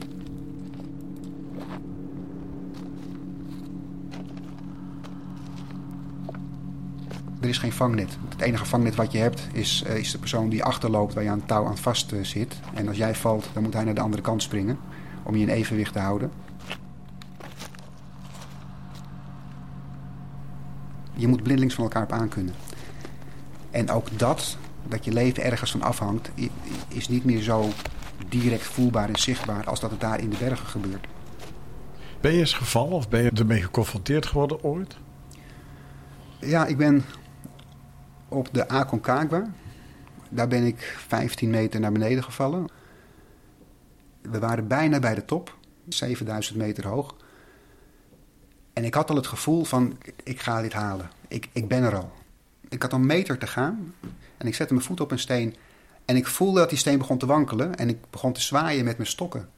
Er 7.41 7.49
is 7.49 7.59
geen 7.59 7.73
vangnet. 7.73 8.17
Het 8.29 8.41
enige 8.41 8.65
vangnet 8.65 8.95
wat 8.95 9.13
je 9.13 9.19
hebt 9.19 9.47
is, 9.53 9.83
eh, 9.87 9.97
is 9.97 10.11
de 10.11 10.19
persoon 10.19 10.49
die 10.49 10.65
achterloopt 10.65 11.15
waar 11.15 11.23
je 11.23 11.31
aan 11.31 11.47
touw 11.47 11.67
aan 11.67 11.79
vast 11.79 12.13
eh, 12.13 12.25
zit. 12.25 12.57
En 12.75 12.89
als 12.89 12.97
jij 12.97 13.15
valt, 13.15 13.49
dan 13.53 13.63
moet 13.63 13.75
hij 13.75 13.85
naar 13.85 13.95
de 13.95 14.01
andere 14.01 14.23
kant 14.23 14.43
springen 14.43 14.79
om 15.23 15.37
je 15.37 15.43
in 15.43 15.49
evenwicht 15.49 15.93
te 15.93 15.99
houden. 15.99 16.31
Je 21.21 21.29
moet 21.29 21.43
blindelings 21.43 21.75
van 21.75 21.85
elkaar 21.85 22.03
op 22.03 22.13
aankunnen. 22.13 22.55
En 23.71 23.91
ook 23.91 24.19
dat, 24.19 24.57
dat 24.89 25.05
je 25.05 25.13
leven 25.13 25.45
ergens 25.45 25.71
van 25.71 25.83
afhangt, 25.83 26.31
is 26.89 27.09
niet 27.09 27.25
meer 27.25 27.43
zo 27.43 27.69
direct 28.29 28.63
voelbaar 28.63 29.09
en 29.09 29.19
zichtbaar 29.19 29.67
als 29.67 29.81
dat 29.81 29.91
het 29.91 30.01
daar 30.01 30.21
in 30.21 30.31
de 30.31 30.37
bergen 30.37 30.67
gebeurt. 30.67 31.07
Ben 32.21 32.33
je 32.33 32.39
eens 32.39 32.53
gevallen 32.53 32.93
of 32.93 33.09
ben 33.09 33.23
je 33.23 33.31
ermee 33.31 33.63
geconfronteerd 33.63 34.27
geworden 34.27 34.63
ooit? 34.63 34.97
Ja, 36.39 36.67
ik 36.67 36.77
ben 36.77 37.05
op 38.29 38.49
de 38.53 38.69
Aconcagua. 38.69 39.45
Daar 40.29 40.49
ben 40.49 40.65
ik 40.65 40.97
15 41.07 41.51
meter 41.51 41.81
naar 41.81 41.93
beneden 41.93 42.25
gevallen. 42.25 42.71
We 44.23 44.39
waren 44.39 44.69
bijna 44.69 44.99
bij 44.99 45.15
de 45.15 45.25
top, 45.25 45.57
7000 45.89 46.59
meter 46.59 46.87
hoog. 46.87 47.15
En 48.73 48.85
ik 48.85 48.95
had 48.95 49.11
al 49.11 49.17
het 49.17 49.27
gevoel 49.27 49.65
van, 49.65 49.99
ik 50.23 50.41
ga 50.41 50.63
dit 50.63 50.73
halen. 50.73 51.11
Ik, 51.29 51.49
ik 51.53 51.69
ben 51.69 51.83
er 51.83 51.97
al. 51.97 52.13
Ik 52.69 52.83
had 52.83 52.93
een 52.93 53.07
meter 53.07 53.39
te 53.39 53.47
gaan 53.47 53.95
en 54.37 54.47
ik 54.47 54.55
zette 54.55 54.75
mijn 54.75 54.87
voet 54.87 55.01
op 55.01 55.11
een 55.11 55.19
steen. 55.19 55.57
En 56.05 56.17
ik 56.17 56.27
voelde 56.27 56.59
dat 56.59 56.69
die 56.69 56.79
steen 56.79 56.99
begon 56.99 57.19
te 57.19 57.27
wankelen 57.27 57.77
en 57.77 57.89
ik 57.89 57.99
begon 58.11 58.33
te 58.33 58.41
zwaaien 58.41 58.85
met 58.85 58.97
mijn 58.97 59.09
stokken. 59.09 59.49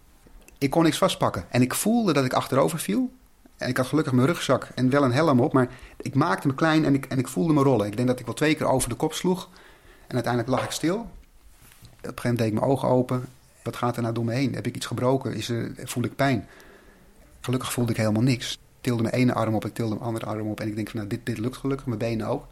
Ik 0.59 0.71
kon 0.71 0.83
niks 0.83 0.99
vastpakken 0.99 1.45
en 1.49 1.63
ik 1.63 1.75
voelde 1.75 2.13
dat 2.13 2.25
ik 2.25 2.33
achterover 2.33 2.79
viel. 2.79 3.11
En 3.57 3.69
ik 3.69 3.77
had 3.77 3.87
gelukkig 3.87 4.13
mijn 4.13 4.27
rugzak 4.27 4.69
en 4.75 4.91
wel 4.91 5.05
een 5.05 5.13
helm 5.13 5.41
op, 5.41 5.53
maar 5.53 5.69
ik 5.97 6.15
maakte 6.15 6.47
me 6.47 6.55
klein 6.55 6.85
en 6.85 6.95
ik, 6.95 7.07
en 7.07 7.19
ik 7.19 7.29
voelde 7.29 7.53
me 7.53 7.63
rollen. 7.63 7.87
Ik 7.87 7.97
denk 7.97 8.09
dat 8.09 8.19
ik 8.19 8.27
wel 8.27 8.35
twee 8.35 8.55
keer 8.55 8.67
over 8.67 8.89
de 8.89 8.95
kop 8.95 9.13
sloeg. 9.13 9.49
En 10.07 10.15
uiteindelijk 10.15 10.53
lag 10.53 10.65
ik 10.65 10.71
stil. 10.71 10.97
Op 10.97 11.09
een 11.09 11.11
gegeven 12.01 12.15
moment 12.23 12.39
deed 12.39 12.47
ik 12.47 12.55
mijn 12.55 12.67
ogen 12.67 12.89
open. 12.89 13.25
Wat 13.63 13.77
gaat 13.77 13.97
er 13.97 14.03
nou 14.03 14.15
door 14.15 14.25
me 14.25 14.33
heen? 14.33 14.55
Heb 14.55 14.67
ik 14.67 14.77
iets 14.77 14.87
gebroken? 14.87 15.35
Is 15.35 15.49
er, 15.49 15.73
voel 15.85 16.05
ik 16.05 16.17
pijn? 16.17 16.49
Gelukkig 17.41 17.73
voelde 17.73 17.91
ik 17.91 17.97
helemaal 17.97 18.23
niks. 18.23 18.59
Tilde 18.83 19.03
mijn 19.03 19.15
ene 19.15 19.35
arm 19.35 19.55
op, 19.55 19.65
ik 19.65 19.75
tilde 19.75 19.95
mijn 19.95 20.07
andere 20.07 20.27
arm 20.27 20.49
op. 20.49 20.61
En 20.61 20.69
ik 20.69 20.75
denk 20.75 20.91
van, 20.91 20.97
nou, 20.97 21.09
dit, 21.09 21.27
dit 21.27 21.39
lukt 21.39 21.57
gelukkig, 21.57 21.87
mijn 21.87 21.99
benen 21.99 22.27
ook. 22.27 22.47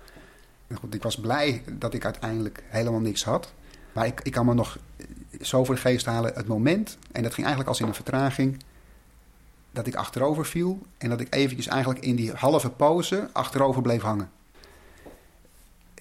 En 0.66 0.76
goed, 0.76 0.94
ik 0.94 1.02
was 1.02 1.16
blij 1.16 1.62
dat 1.72 1.94
ik 1.94 2.04
uiteindelijk 2.04 2.62
helemaal 2.66 3.00
niks 3.00 3.24
had. 3.24 3.52
Maar 3.92 4.06
ik, 4.06 4.20
ik 4.22 4.32
kan 4.32 4.46
me 4.46 4.54
nog 4.54 4.78
zo 5.40 5.64
voor 5.64 5.74
de 5.74 5.80
geest 5.80 6.06
halen 6.06 6.34
het 6.34 6.46
moment. 6.46 6.98
En 7.12 7.22
dat 7.22 7.34
ging 7.34 7.46
eigenlijk 7.46 7.68
als 7.68 7.80
in 7.80 7.86
een 7.86 7.94
vertraging. 7.94 8.62
Dat 9.70 9.86
ik 9.86 9.94
achterover 9.94 10.46
viel. 10.46 10.78
En 10.98 11.08
dat 11.08 11.20
ik 11.20 11.34
eventjes 11.34 11.66
eigenlijk 11.66 12.04
in 12.04 12.16
die 12.16 12.32
halve 12.32 12.70
pauze 12.70 13.28
achterover 13.32 13.82
bleef 13.82 14.02
hangen. 14.02 14.30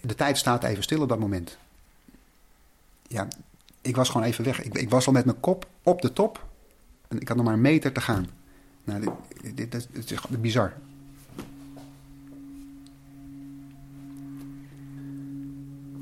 De 0.02 0.16
tijd 0.16 0.38
staat 0.38 0.64
even 0.64 0.84
stil 0.84 1.02
op 1.02 1.10
dat 1.10 1.20
moment. 1.20 1.58
Ja, 3.08 3.28
ik 3.82 3.96
was 3.96 4.10
gewoon 4.10 4.28
even 4.28 4.44
weg. 4.44 4.62
Ik, 4.62 4.78
ik 4.78 4.90
was 4.90 5.08
al 5.08 5.14
met 5.14 5.26
mijn 5.26 5.40
kop 5.40 5.68
op 5.84 6.02
de 6.02 6.14
top. 6.14 6.46
En 7.08 7.20
ik 7.20 7.28
had 7.28 7.38
nog 7.38 7.46
maar 7.46 7.56
een 7.56 7.62
meter 7.62 7.92
te 7.92 8.02
gaan. 8.02 8.28
Nou, 8.84 9.04
dit, 9.56 9.90
is 9.94 10.20
bizar. 10.42 10.74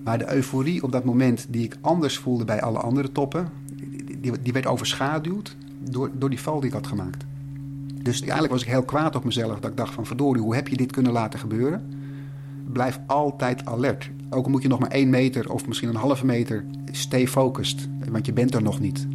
Maar 0.03 0.17
de 0.17 0.33
euforie 0.33 0.83
op 0.83 0.91
dat 0.91 1.03
moment 1.03 1.45
die 1.49 1.63
ik 1.63 1.77
anders 1.81 2.17
voelde 2.17 2.45
bij 2.45 2.61
alle 2.61 2.79
andere 2.79 3.11
toppen, 3.11 3.49
die, 4.19 4.41
die 4.41 4.53
werd 4.53 4.65
overschaduwd 4.65 5.55
door, 5.79 6.11
door 6.13 6.29
die 6.29 6.39
val 6.39 6.59
die 6.59 6.69
ik 6.69 6.75
had 6.75 6.87
gemaakt. 6.87 7.25
Dus 8.01 8.21
eigenlijk 8.21 8.51
was 8.51 8.61
ik 8.61 8.67
heel 8.67 8.83
kwaad 8.83 9.15
op 9.15 9.23
mezelf. 9.23 9.59
Dat 9.59 9.71
ik 9.71 9.77
dacht 9.77 9.93
van 9.93 10.05
verdorie, 10.05 10.41
hoe 10.41 10.55
heb 10.55 10.67
je 10.67 10.77
dit 10.77 10.91
kunnen 10.91 11.11
laten 11.11 11.39
gebeuren? 11.39 11.93
Blijf 12.71 12.99
altijd 13.05 13.65
alert. 13.65 14.09
Ook 14.29 14.47
moet 14.47 14.61
je 14.61 14.67
nog 14.67 14.79
maar 14.79 14.91
één 14.91 15.09
meter 15.09 15.51
of 15.51 15.67
misschien 15.67 15.89
een 15.89 15.95
halve 15.95 16.25
meter, 16.25 16.65
stay 16.91 17.27
focused. 17.27 17.89
Want 18.09 18.25
je 18.25 18.33
bent 18.33 18.53
er 18.53 18.61
nog 18.61 18.79
niet. 18.79 19.07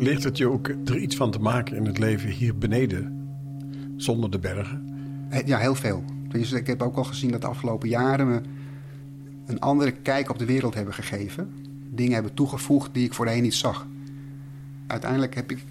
Ligt 0.00 0.24
het 0.24 0.36
je 0.36 0.48
ook 0.48 0.68
er 0.68 0.96
iets 0.96 1.16
van 1.16 1.30
te 1.30 1.38
maken 1.38 1.76
in 1.76 1.86
het 1.86 1.98
leven 1.98 2.30
hier 2.30 2.58
beneden, 2.58 3.28
zonder 3.96 4.30
de 4.30 4.38
bergen? 4.38 4.84
Ja, 5.44 5.58
heel 5.58 5.74
veel. 5.74 6.04
Ik 6.32 6.66
heb 6.66 6.82
ook 6.82 6.96
al 6.96 7.04
gezien 7.04 7.30
dat 7.30 7.40
de 7.40 7.46
afgelopen 7.46 7.88
jaren 7.88 8.28
me 8.28 8.40
een 9.46 9.60
andere 9.60 9.92
kijk 9.92 10.30
op 10.30 10.38
de 10.38 10.44
wereld 10.44 10.74
hebben 10.74 10.94
gegeven. 10.94 11.52
Dingen 11.90 12.12
hebben 12.12 12.34
toegevoegd 12.34 12.94
die 12.94 13.04
ik 13.04 13.14
voorheen 13.14 13.42
niet 13.42 13.54
zag. 13.54 13.86
Uiteindelijk 14.86 15.34
heb 15.34 15.50
ik 15.50 15.64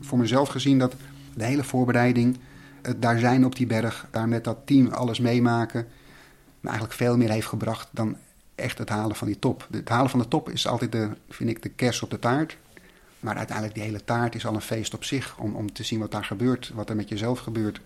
voor 0.00 0.18
mezelf 0.18 0.48
gezien 0.48 0.78
dat 0.78 0.94
de 1.34 1.44
hele 1.44 1.64
voorbereiding, 1.64 2.36
het 2.82 3.02
daar 3.02 3.18
zijn 3.18 3.44
op 3.44 3.56
die 3.56 3.66
berg, 3.66 4.08
daar 4.10 4.28
met 4.28 4.44
dat 4.44 4.58
team 4.64 4.86
alles 4.86 5.20
meemaken, 5.20 5.86
me 6.60 6.68
eigenlijk 6.68 6.98
veel 6.98 7.16
meer 7.16 7.30
heeft 7.30 7.46
gebracht 7.46 7.88
dan 7.90 8.16
echt 8.54 8.78
het 8.78 8.88
halen 8.88 9.16
van 9.16 9.26
die 9.26 9.38
top. 9.38 9.68
Het 9.70 9.88
halen 9.88 10.10
van 10.10 10.18
de 10.18 10.28
top 10.28 10.50
is 10.50 10.66
altijd, 10.66 10.92
de, 10.92 11.08
vind 11.28 11.50
ik, 11.50 11.62
de 11.62 11.68
kers 11.68 12.02
op 12.02 12.10
de 12.10 12.18
taart. 12.18 12.56
Maar 13.22 13.36
uiteindelijk, 13.36 13.76
die 13.76 13.84
hele 13.84 14.04
taart 14.04 14.34
is 14.34 14.46
al 14.46 14.54
een 14.54 14.60
feest 14.60 14.94
op 14.94 15.04
zich. 15.04 15.38
Om, 15.38 15.54
om 15.54 15.72
te 15.72 15.82
zien 15.82 15.98
wat 16.00 16.10
daar 16.10 16.24
gebeurt, 16.24 16.72
wat 16.74 16.88
er 16.88 16.96
met 16.96 17.08
jezelf 17.08 17.38
gebeurt. 17.38 17.80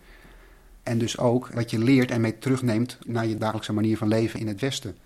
En 0.82 0.98
dus 0.98 1.18
ook 1.18 1.48
wat 1.54 1.70
je 1.70 1.78
leert 1.78 2.10
en 2.10 2.20
mee 2.20 2.38
terugneemt 2.38 2.98
naar 3.06 3.26
je 3.26 3.36
dagelijkse 3.36 3.72
manier 3.72 3.96
van 3.96 4.08
leven 4.08 4.40
in 4.40 4.46
het 4.46 4.60
Westen. 4.60 4.96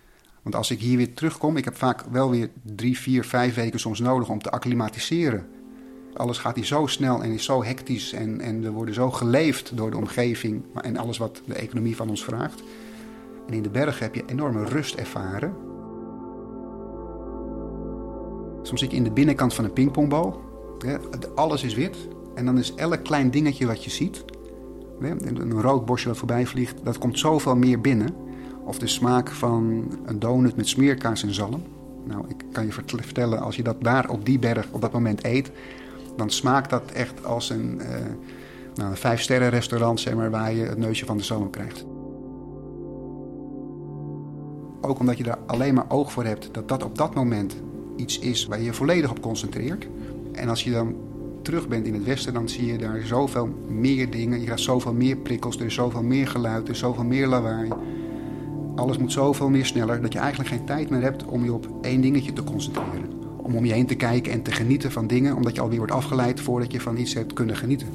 Want 0.43 0.55
als 0.55 0.71
ik 0.71 0.81
hier 0.81 0.97
weer 0.97 1.15
terugkom, 1.15 1.57
ik 1.57 1.65
heb 1.65 1.77
vaak 1.77 2.03
wel 2.11 2.31
weer 2.31 2.51
drie, 2.63 2.99
vier, 2.99 3.25
vijf 3.25 3.55
weken 3.55 3.81
soms 3.81 4.01
nodig 4.01 4.29
om 4.29 4.43
te 4.43 4.51
acclimatiseren. 4.51 5.49
Alles 6.15 6.39
gaat 6.39 6.57
hier 6.57 6.65
zo 6.65 6.87
snel 6.87 7.23
en 7.23 7.33
is 7.33 7.45
zo 7.45 7.65
hectisch 7.65 8.13
en, 8.13 8.41
en 8.41 8.61
we 8.61 8.71
worden 8.71 8.95
zo 8.95 9.11
geleefd 9.11 9.77
door 9.77 9.91
de 9.91 9.97
omgeving 9.97 10.65
en 10.83 10.97
alles 10.97 11.19
wat 11.19 11.43
de 11.47 11.55
economie 11.55 11.97
van 11.97 12.09
ons 12.09 12.25
vraagt. 12.25 12.63
En 13.47 13.55
in 13.55 13.63
de 13.63 13.71
bergen 13.71 14.03
heb 14.03 14.15
je 14.15 14.25
enorme 14.27 14.65
rust 14.65 14.95
ervaren. 14.95 15.70
Soms 18.63 18.81
zit 18.81 18.91
je 18.91 18.97
in 18.97 19.05
de 19.05 19.11
binnenkant 19.11 19.55
van 19.55 19.65
een 19.65 19.73
pingpongbal. 19.73 20.41
Alles 21.35 21.63
is 21.63 21.75
wit. 21.75 21.97
En 22.35 22.45
dan 22.45 22.59
is 22.59 22.75
elk 22.75 23.05
klein 23.05 23.31
dingetje 23.31 23.67
wat 23.67 23.85
je 23.85 23.91
ziet, 23.91 24.25
een 25.01 25.61
rood 25.61 25.85
bosje 25.85 26.09
wat 26.09 26.17
voorbij 26.17 26.47
vliegt, 26.47 26.85
dat 26.85 26.99
komt 26.99 27.19
zoveel 27.19 27.57
meer 27.57 27.81
binnen. 27.81 28.15
Of 28.65 28.79
de 28.79 28.87
smaak 28.87 29.31
van 29.31 29.91
een 30.05 30.19
donut 30.19 30.57
met 30.57 30.69
smeerkaas 30.69 31.23
en 31.23 31.35
zalm. 31.35 31.63
Nou, 32.05 32.25
ik 32.29 32.45
kan 32.53 32.67
je 32.67 32.73
vertellen, 32.73 33.41
als 33.41 33.57
je 33.57 33.63
dat 33.63 33.77
daar 33.81 34.09
op 34.09 34.25
die 34.25 34.39
berg 34.39 34.69
op 34.71 34.81
dat 34.81 34.93
moment 34.93 35.25
eet, 35.25 35.51
dan 36.17 36.31
smaakt 36.31 36.71
dat 36.71 36.91
echt 36.91 37.25
als 37.25 37.51
een, 37.51 37.81
uh, 37.81 37.87
nou, 38.75 38.91
een 38.91 38.97
vijf-sterren 38.97 39.49
restaurant, 39.49 40.01
zeg 40.01 40.15
maar, 40.15 40.31
waar 40.31 40.53
je 40.53 40.63
het 40.63 40.79
neusje 40.79 41.07
van 41.07 41.17
de 41.17 41.23
zalm 41.23 41.51
krijgt. 41.51 41.87
Ook 44.81 44.99
omdat 44.99 45.19
je 45.19 45.25
daar 45.25 45.39
alleen 45.47 45.75
maar 45.75 45.87
oog 45.89 46.13
voor 46.13 46.25
hebt 46.25 46.49
dat 46.53 46.69
dat 46.69 46.85
op 46.85 46.99
dat 46.99 47.15
moment 47.15 47.57
iets 48.01 48.19
is 48.19 48.47
waar 48.47 48.61
je 48.61 48.73
volledig 48.73 49.11
op 49.11 49.21
concentreert. 49.21 49.87
En 50.33 50.49
als 50.49 50.65
je 50.65 50.71
dan 50.71 50.95
terug 51.43 51.69
bent 51.69 51.87
in 51.87 51.95
het 51.95 52.05
westen, 52.05 52.35
dan 52.35 52.49
zie 52.49 52.67
je 52.67 52.79
daar 52.79 53.03
zoveel 53.05 53.49
meer 53.69 54.11
dingen. 54.11 54.39
Je 54.39 54.45
krijgt 54.45 54.63
zoveel 54.63 54.93
meer 54.93 55.17
prikkels, 55.17 55.59
er 55.59 55.67
is 55.67 55.75
zoveel 55.75 56.03
meer 56.03 56.29
geluid, 56.29 56.65
er 56.65 56.73
is 56.73 56.79
zoveel 56.79 57.05
meer 57.05 57.27
lawaai. 57.27 57.69
Alles 58.75 58.99
moet 58.99 59.13
zoveel 59.13 59.49
meer 59.49 59.67
sneller 59.67 60.03
dat 60.03 60.13
je 60.13 60.19
eigenlijk 60.19 60.51
geen 60.51 60.65
tijd 60.65 60.91
meer 60.91 61.03
hebt 61.03 61.25
om 61.25 61.45
je 61.45 61.53
op 61.53 61.69
één 61.83 62.01
dingetje 62.01 62.33
te 62.33 62.45
concentreren. 62.45 63.09
Om 63.37 63.55
om 63.55 63.65
je 63.65 63.73
heen 63.73 63.87
te 63.87 63.95
kijken 63.95 64.33
en 64.33 64.43
te 64.43 64.53
genieten 64.53 64.93
van 64.93 65.07
dingen, 65.07 65.37
omdat 65.37 65.55
je 65.55 65.61
alweer 65.61 65.79
wordt 65.79 65.93
afgeleid 65.93 66.41
voordat 66.41 66.73
je 66.73 66.81
van 66.81 66.97
iets 66.97 67.15
hebt 67.15 67.33
kunnen 67.33 67.57
genieten. 67.57 67.89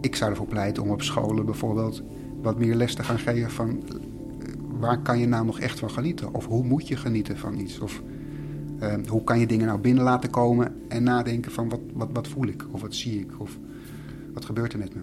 Ik 0.00 0.16
zou 0.16 0.30
ervoor 0.30 0.46
pleiten 0.46 0.82
om 0.82 0.90
op 0.90 1.02
scholen 1.02 1.44
bijvoorbeeld 1.44 2.02
wat 2.42 2.58
meer 2.58 2.74
les 2.74 2.94
te 2.94 3.02
gaan 3.02 3.18
geven 3.18 3.50
van 3.50 3.68
eh, 3.68 3.94
waar 4.80 4.98
kan 4.98 5.18
je 5.18 5.26
nou 5.26 5.44
nog 5.44 5.60
echt 5.60 5.78
van 5.78 5.90
genieten? 5.90 6.34
Of 6.34 6.46
hoe 6.46 6.64
moet 6.64 6.88
je 6.88 6.96
genieten 6.96 7.38
van 7.38 7.58
iets? 7.58 7.78
Of 7.78 8.02
Ehm, 8.78 9.06
hoe 9.08 9.24
kan 9.24 9.38
je 9.38 9.46
dingen 9.46 9.66
nou 9.66 9.80
binnen 9.80 10.04
laten 10.04 10.30
komen 10.30 10.74
en 10.88 11.02
nadenken 11.02 11.52
van 11.52 11.68
wat, 11.68 11.80
wat, 11.92 12.08
wat 12.12 12.28
voel 12.28 12.46
ik 12.46 12.64
of 12.70 12.80
wat 12.80 12.94
zie 12.94 13.20
ik 13.20 13.40
of 13.40 13.58
wat 14.32 14.44
gebeurt 14.44 14.72
er 14.72 14.78
met 14.78 14.94
me. 14.94 15.00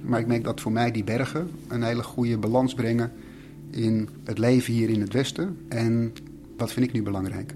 Maar 0.00 0.20
ik 0.20 0.26
merk 0.26 0.44
dat 0.44 0.60
voor 0.60 0.72
mij 0.72 0.90
die 0.90 1.04
bergen 1.04 1.50
een 1.68 1.82
hele 1.82 2.02
goede 2.02 2.38
balans 2.38 2.74
brengen 2.74 3.12
in 3.70 4.08
het 4.24 4.38
leven 4.38 4.72
hier 4.72 4.88
in 4.88 5.00
het 5.00 5.12
Westen 5.12 5.56
en 5.68 6.12
wat 6.56 6.72
vind 6.72 6.86
ik 6.86 6.92
nu 6.92 7.02
belangrijk. 7.02 7.54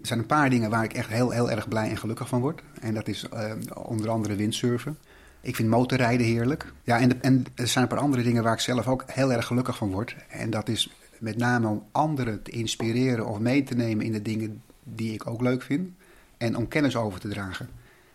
Er 0.00 0.14
zijn 0.14 0.18
een 0.18 0.26
paar 0.26 0.50
dingen 0.50 0.70
waar 0.70 0.84
ik 0.84 0.92
echt 0.92 1.08
heel, 1.08 1.30
heel 1.30 1.50
erg 1.50 1.68
blij 1.68 1.88
en 1.88 1.96
gelukkig 1.96 2.28
van 2.28 2.40
word. 2.40 2.62
En 2.80 2.94
dat 2.94 3.08
is 3.08 3.26
uh, 3.34 3.52
onder 3.74 4.10
andere 4.10 4.36
windsurfen. 4.36 4.96
Ik 5.40 5.56
vind 5.56 5.68
motorrijden 5.68 6.26
heerlijk. 6.26 6.72
Ja, 6.82 6.98
en, 7.00 7.22
en 7.22 7.44
er 7.54 7.66
zijn 7.66 7.84
een 7.84 7.90
paar 7.90 7.98
andere 7.98 8.22
dingen 8.22 8.42
waar 8.42 8.52
ik 8.52 8.60
zelf 8.60 8.88
ook 8.88 9.04
heel 9.06 9.32
erg 9.32 9.46
gelukkig 9.46 9.76
van 9.76 9.90
word. 9.90 10.16
En 10.28 10.50
dat 10.50 10.68
is 10.68 10.90
met 11.18 11.36
name 11.36 11.68
om 11.68 11.84
anderen 11.92 12.42
te 12.42 12.50
inspireren 12.50 13.26
of 13.26 13.38
mee 13.38 13.62
te 13.62 13.74
nemen 13.74 14.04
in 14.04 14.12
de 14.12 14.22
dingen 14.22 14.62
die 14.84 15.12
ik 15.12 15.26
ook 15.26 15.40
leuk 15.40 15.62
vind. 15.62 15.90
En 16.36 16.56
om 16.56 16.68
kennis 16.68 16.96
over 16.96 17.20
te 17.20 17.28
dragen. 17.28 17.68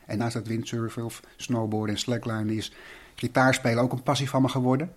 En 0.05 0.17
naast 0.17 0.33
dat 0.33 0.47
windsurfen 0.47 1.05
of 1.05 1.19
snowboarden 1.35 1.95
en 1.95 2.01
slackline 2.01 2.55
is 2.55 2.73
gitaarspelen 3.15 3.83
ook 3.83 3.91
een 3.91 4.03
passie 4.03 4.29
van 4.29 4.41
me 4.41 4.47
geworden. 4.47 4.93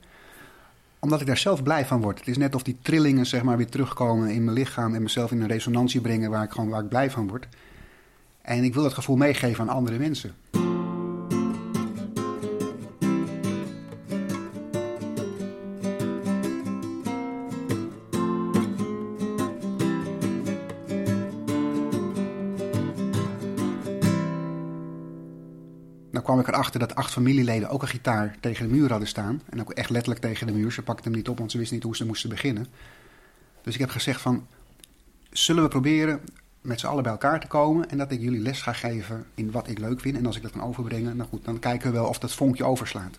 Omdat 0.98 1.20
ik 1.20 1.26
daar 1.26 1.36
zelf 1.36 1.62
blij 1.62 1.86
van 1.86 2.00
word. 2.00 2.18
Het 2.18 2.28
is 2.28 2.36
net 2.36 2.54
of 2.54 2.62
die 2.62 2.76
trillingen 2.82 3.26
zeg 3.26 3.42
maar 3.42 3.56
weer 3.56 3.68
terugkomen 3.68 4.30
in 4.30 4.44
mijn 4.44 4.56
lichaam 4.56 4.94
en 4.94 5.02
mezelf 5.02 5.30
in 5.30 5.40
een 5.40 5.48
resonantie 5.48 6.00
brengen 6.00 6.30
waar 6.30 6.44
ik 6.44 6.50
gewoon 6.50 6.68
waar 6.68 6.82
ik 6.82 6.88
blij 6.88 7.10
van 7.10 7.28
word. 7.28 7.46
En 8.42 8.64
ik 8.64 8.74
wil 8.74 8.82
dat 8.82 8.94
gevoel 8.94 9.16
meegeven 9.16 9.60
aan 9.60 9.76
andere 9.76 9.98
mensen. 9.98 10.34
Kwam 26.26 26.40
ik 26.40 26.48
erachter 26.48 26.80
dat 26.80 26.94
acht 26.94 27.12
familieleden 27.12 27.68
ook 27.68 27.82
een 27.82 27.88
gitaar 27.88 28.36
tegen 28.40 28.68
de 28.68 28.74
muur 28.74 28.90
hadden 28.90 29.08
staan. 29.08 29.42
En 29.48 29.60
ook 29.60 29.70
echt 29.70 29.90
letterlijk 29.90 30.20
tegen 30.20 30.46
de 30.46 30.52
muur. 30.52 30.72
Ze 30.72 30.82
pakten 30.82 31.04
hem 31.04 31.14
niet 31.14 31.28
op, 31.28 31.38
want 31.38 31.50
ze 31.50 31.58
wisten 31.58 31.76
niet 31.76 31.84
hoe 31.84 31.96
ze 31.96 32.06
moesten 32.06 32.30
beginnen. 32.30 32.66
Dus 33.62 33.74
ik 33.74 33.80
heb 33.80 33.90
gezegd 33.90 34.20
van, 34.20 34.46
zullen 35.30 35.62
we 35.62 35.68
proberen 35.68 36.20
met 36.60 36.80
z'n 36.80 36.86
allen 36.86 37.02
bij 37.02 37.12
elkaar 37.12 37.40
te 37.40 37.46
komen... 37.46 37.90
en 37.90 37.98
dat 37.98 38.10
ik 38.10 38.20
jullie 38.20 38.40
les 38.40 38.62
ga 38.62 38.72
geven 38.72 39.26
in 39.34 39.50
wat 39.50 39.68
ik 39.68 39.78
leuk 39.78 40.00
vind. 40.00 40.16
En 40.16 40.26
als 40.26 40.36
ik 40.36 40.42
dat 40.42 40.50
kan 40.50 40.62
overbrengen, 40.62 41.16
nou 41.16 41.28
goed, 41.28 41.44
dan 41.44 41.58
kijken 41.58 41.90
we 41.90 41.96
wel 41.96 42.08
of 42.08 42.18
dat 42.18 42.32
vonkje 42.32 42.64
overslaat. 42.64 43.18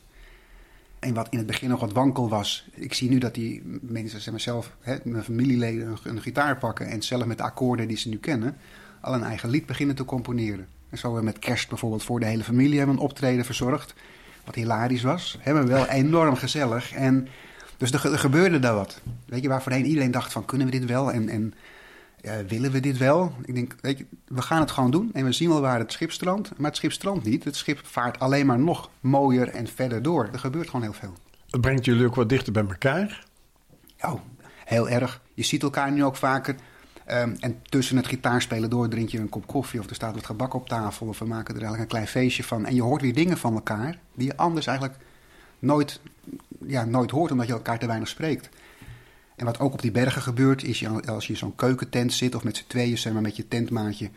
En 1.00 1.14
wat 1.14 1.28
in 1.30 1.38
het 1.38 1.48
begin 1.48 1.70
nog 1.70 1.80
wat 1.80 1.94
wankel 1.94 2.30
was. 2.30 2.68
Ik 2.74 2.94
zie 2.94 3.10
nu 3.10 3.18
dat 3.18 3.34
die 3.34 3.62
mensen, 3.82 4.22
zeg 4.22 4.32
maar 4.32 4.42
zelf, 4.42 4.76
hè, 4.80 4.98
mijn 5.04 5.24
familieleden, 5.24 5.88
een, 5.88 5.98
een 6.04 6.22
gitaar 6.22 6.58
pakken... 6.58 6.88
en 6.88 7.02
zelf 7.02 7.26
met 7.26 7.38
de 7.38 7.44
akkoorden 7.44 7.88
die 7.88 7.98
ze 7.98 8.10
nu 8.10 8.18
kennen, 8.18 8.58
al 9.02 9.14
een 9.14 9.24
eigen 9.24 9.50
lied 9.50 9.66
beginnen 9.66 9.96
te 9.96 10.06
componeren. 10.06 10.68
En 10.90 10.98
zo 10.98 11.04
hebben 11.04 11.20
we 11.20 11.26
met 11.26 11.40
kerst 11.40 11.70
bijvoorbeeld 11.70 12.04
voor 12.04 12.20
de 12.20 12.26
hele 12.26 12.44
familie 12.44 12.78
hebben 12.78 12.96
een 12.96 13.02
optreden 13.02 13.46
verzorgd. 13.46 13.94
Wat 14.46 14.56
hilarisch 14.56 15.02
was. 15.02 15.38
Hebben 15.40 15.64
we 15.64 15.70
wel 15.70 15.86
enorm 15.86 16.36
gezellig. 16.36 16.94
En 16.94 17.28
dus 17.78 17.92
er, 17.92 18.00
gebeurde 18.00 18.60
daar 18.60 18.74
wat. 18.74 19.02
Weet 19.26 19.42
je, 19.42 19.48
waar 19.48 19.62
voorheen 19.62 19.86
iedereen 19.86 20.12
dacht 20.12 20.32
van 20.32 20.46
kunnen 20.46 20.68
we 20.68 20.80
dit 20.80 20.86
wel? 20.86 21.12
En, 21.12 21.30
en 21.30 21.54
willen 22.48 22.72
we 22.72 22.80
dit 22.80 22.98
wel? 22.98 23.34
Ik 23.46 23.56
denk, 23.56 23.76
weet 23.82 23.98
je, 23.98 24.06
we 24.28 24.42
gaan 24.42 24.60
het 24.60 24.72
gewoon 24.72 24.92
doen. 24.92 25.10
En 25.14 25.26
we 25.26 25.32
zien 25.32 25.50
wel 25.50 25.62
waar 25.62 25.80
het 25.80 25.92
schip 25.92 26.12
strandt. 26.12 26.58
Maar 26.58 26.68
het 26.68 26.78
schip 26.78 26.92
strandt 26.92 27.26
niet. 27.26 27.44
Het 27.44 27.56
schip 27.56 27.80
vaart 27.84 28.20
alleen 28.20 28.46
maar 28.46 28.60
nog 28.60 28.90
mooier 29.00 29.50
en 29.50 29.68
verder 29.68 30.02
door. 30.02 30.30
Er 30.32 30.40
gebeurt 30.40 30.66
gewoon 30.66 30.82
heel 30.82 30.94
veel. 30.94 31.14
Het 31.50 31.62
brengt 31.62 31.86
jullie 31.86 32.06
ook 32.06 32.16
wat 32.16 32.30
dichter 32.30 32.54
bij 32.54 32.66
elkaar? 32.68 33.26
Ja, 33.98 34.22
heel 34.66 34.90
erg. 34.90 35.22
Je 35.34 35.44
ziet 35.44 35.64
elkaar 35.64 35.92
nu 35.92 36.04
ook 36.04 36.16
vaker. 36.16 36.56
Ehm, 37.08 37.36
en 37.40 37.62
tussen 37.70 37.98
het 37.98 38.08
gitaarspelen 38.08 38.70
door 38.70 38.90
drink 38.90 39.10
je 39.10 39.20
een 39.20 39.30
kop 39.30 39.48
koffie 39.48 39.80
of 39.80 39.90
er 39.90 39.96
staat 39.96 40.16
wat 40.16 40.26
gebak 40.26 40.54
op 40.54 40.68
tafel 40.68 41.08
of 41.08 41.20
we 41.20 41.26
maken 41.26 41.56
er 41.56 41.62
eigenlijk 41.62 41.82
een 41.82 41.98
klein 41.98 42.08
feestje 42.08 42.44
van. 42.44 42.66
En 42.66 42.76
je 42.76 42.82
hoort 42.82 43.02
weer 43.02 43.14
dingen 43.14 43.38
van 43.38 43.54
elkaar 43.54 44.00
die 44.14 44.28
je 44.28 44.38
anders 44.38 44.68
eigenlijk 44.68 44.98
nooit, 45.60 46.00
ja, 46.66 46.86
nooit 46.86 47.12
hoort 47.12 47.32
omdat 47.32 47.48
je 47.48 47.54
elkaar 47.54 47.80
te 47.80 47.88
weinig 47.88 48.08
spreekt. 48.08 48.50
En 49.36 49.46
wat 49.46 49.60
ook 49.60 49.74
op 49.74 49.82
die 49.82 49.92
bergen 49.92 50.22
gebeurt 50.22 50.64
is 50.64 50.80
je, 50.80 50.90
als 51.06 51.26
je 51.26 51.34
in 51.34 51.40
zo'n 51.40 51.56
keukentent 51.56 52.14
zit 52.14 52.36
of 52.36 52.44
met 52.44 52.58
z'n 52.58 52.68
tweeën, 52.68 52.98
zeg 52.98 53.14
maar 53.14 53.22
met 53.22 53.36
je 53.36 53.48
tentmaatje, 53.48 54.10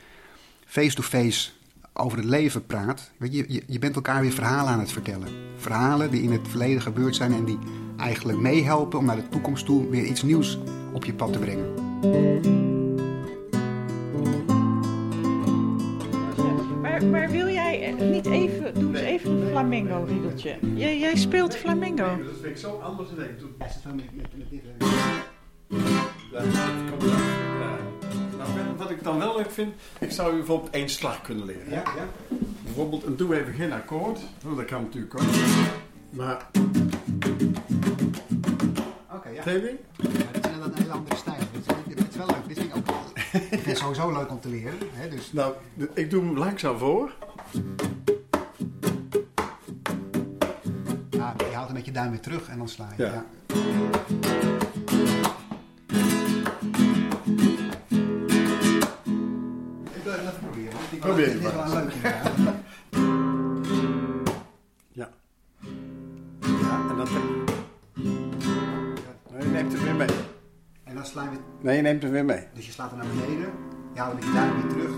face-to-face 0.66 1.50
over 1.92 2.18
het 2.18 2.26
leven 2.26 2.66
praat. 2.66 3.10
Weet 3.16 3.34
je, 3.34 3.44
je, 3.48 3.62
je 3.66 3.78
bent 3.78 3.94
elkaar 3.94 4.20
weer 4.20 4.32
verhalen 4.32 4.72
aan 4.72 4.80
het 4.80 4.92
vertellen. 4.92 5.28
Verhalen 5.56 6.10
die 6.10 6.22
in 6.22 6.32
het 6.32 6.48
verleden 6.48 6.82
gebeurd 6.82 7.16
zijn 7.16 7.32
en 7.32 7.44
die 7.44 7.58
eigenlijk 7.96 8.38
meehelpen 8.38 8.98
om 8.98 9.04
naar 9.04 9.16
de 9.16 9.28
toekomst 9.28 9.66
toe 9.66 9.90
weer 9.90 10.04
iets 10.04 10.22
nieuws 10.22 10.58
op 10.92 11.04
je 11.04 11.14
pad 11.14 11.32
te 11.32 11.38
brengen. 11.38 12.69
Maar, 17.00 17.10
maar 17.10 17.30
wil 17.30 17.48
jij 17.48 17.92
niet 17.92 18.26
even, 18.26 18.74
doe 18.74 18.90
eens 18.90 19.00
even 19.00 19.30
een 19.30 19.48
flamengo-riedeltje. 19.50 20.56
Jij, 20.74 20.98
jij 20.98 21.16
speelt 21.16 21.56
flamengo. 21.56 22.04
Dat 22.24 22.32
vind 22.40 22.44
ik 22.44 22.56
zo 22.56 22.78
anders 22.78 23.08
dan 23.16 23.24
ik 23.24 23.38
doe. 23.38 23.48
Ja, 23.58 23.66
is 23.66 23.74
het 23.74 23.84
wel 23.84 23.94
met, 23.94 24.04
met, 24.16 24.26
met 24.38 24.50
dit, 24.50 24.60
Ja, 26.32 26.40
dat 26.40 26.90
komt. 26.90 27.02
Ja. 27.12 27.76
Nou, 28.38 28.76
wat- 28.76 28.90
ik 28.90 29.02
dan 29.02 29.18
wel 29.18 29.36
leuk 29.36 29.50
vind, 29.50 29.74
ik 30.00 30.10
zou 30.10 30.32
u 30.32 30.36
bijvoorbeeld 30.36 30.70
één 30.70 30.88
slag 30.88 31.22
kunnen 31.22 31.46
leren. 31.46 31.70
Ja, 31.70 31.82
ja. 31.96 32.06
Bijvoorbeeld, 32.64 33.04
en 33.04 33.16
doe 33.16 33.40
even 33.40 33.52
geen 33.54 33.72
akkoord. 33.72 34.20
Dat 34.56 34.64
kan 34.64 34.82
natuurlijk 34.82 35.14
ook. 35.14 35.28
Maar, 36.10 36.46
Oké, 39.14 39.28
ja. 39.28 39.42
Teving? 39.42 39.78
Ja, 39.96 40.08
dit 40.32 40.44
is 40.44 40.50
inderdaad 40.52 40.76
een 40.78 40.82
hele 40.82 40.92
andere 40.92 41.16
stijl. 41.16 41.36
Dit, 41.86 41.98
is 42.10 42.16
wel 42.16 42.26
leuk. 42.26 42.48
Dit 42.48 42.58
vind 42.58 42.70
ik 42.70 42.76
ook. 42.76 42.94
Ik 43.32 43.48
vind 43.50 43.64
het 43.66 43.78
sowieso 43.78 44.12
leuk 44.12 44.30
om 44.30 44.40
te 44.40 44.48
leren. 44.48 44.78
Hè? 44.92 45.08
Dus, 45.08 45.32
Nou, 45.32 45.52
ik 45.94 46.10
doe 46.10 46.24
hem 46.24 46.38
langzaam 46.38 46.78
voor. 46.78 47.12
ja, 51.10 51.34
je 51.38 51.54
haalt 51.54 51.68
een 51.68 51.74
beetje 51.74 51.92
duim 51.92 52.10
weer 52.10 52.20
terug 52.20 52.48
en 52.48 52.58
dan 52.58 52.68
sla 52.68 52.88
je. 52.96 53.02
Ja. 53.02 53.12
Ja. 53.12 53.24
Ik 59.94 60.02
wil 60.04 60.12
het 60.12 60.20
even 60.20 60.38
proberen. 60.40 60.78
Probeer 61.00 61.24
dit 61.24 61.34
het 61.34 61.44
is 61.44 61.52
wel 61.52 61.64
een 61.64 61.70
leuk 61.84 61.92
inderdaad. 61.94 62.29
Nee, 71.60 71.76
je 71.76 71.82
neemt 71.82 72.02
het 72.02 72.12
weer 72.12 72.24
mee. 72.24 72.42
dus 72.54 72.66
je 72.66 72.72
slaat 72.72 72.90
hem 72.90 72.98
naar 72.98 73.08
beneden. 73.08 73.50
Je 73.94 74.00
haalt 74.00 74.12
een 74.12 74.18
beetje 74.18 74.32
duim 74.32 74.60
weer 74.62 74.70
terug. 74.70 74.90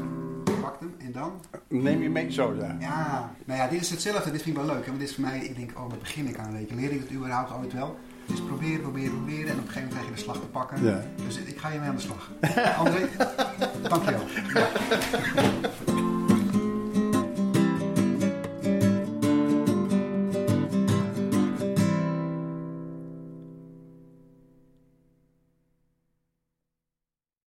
Je 0.44 0.52
pakt 0.60 0.80
hem 0.80 0.94
en 0.98 1.12
dan. 1.12 1.32
Neem 1.68 2.02
je 2.02 2.10
mee 2.10 2.30
zo, 2.32 2.54
ja. 2.54 2.76
Ja, 2.80 3.30
nou 3.44 3.60
ja, 3.60 3.68
dit 3.68 3.80
is 3.80 3.90
hetzelfde. 3.90 4.30
Dit 4.30 4.42
vind 4.42 4.56
ik 4.56 4.62
wel 4.62 4.74
leuk. 4.74 4.84
Hè? 4.84 4.86
Want 4.86 4.98
dit 4.98 5.08
is 5.08 5.14
voor 5.14 5.24
mij, 5.24 5.38
ik 5.38 5.56
denk, 5.56 5.70
oh, 5.78 5.88
daar 5.88 5.98
begin 5.98 6.26
ik 6.26 6.38
aan. 6.38 6.52
Weet 6.52 6.68
je. 6.68 6.74
Leer 6.74 6.92
ik 6.92 7.00
het 7.00 7.12
überhaupt 7.12 7.52
ooit 7.52 7.72
wel? 7.72 7.98
Dus 8.26 8.40
proberen, 8.40 8.80
proberen, 8.80 9.10
proberen. 9.10 9.50
En 9.50 9.58
op 9.58 9.66
een 9.66 9.72
gegeven 9.72 9.88
moment 9.88 9.92
krijg 9.92 10.06
je 10.06 10.14
de 10.14 10.20
slag 10.20 10.40
te 10.40 10.46
pakken. 10.46 10.84
Ja. 10.84 11.02
Dus 11.26 11.38
ik 11.38 11.58
ga 11.58 11.68
je 11.68 11.78
mee 11.78 11.88
aan 11.88 11.94
de 11.96 12.00
slag. 12.00 12.30
André, 12.78 13.08
dankjewel. 13.88 14.26
Ja. 14.54 14.68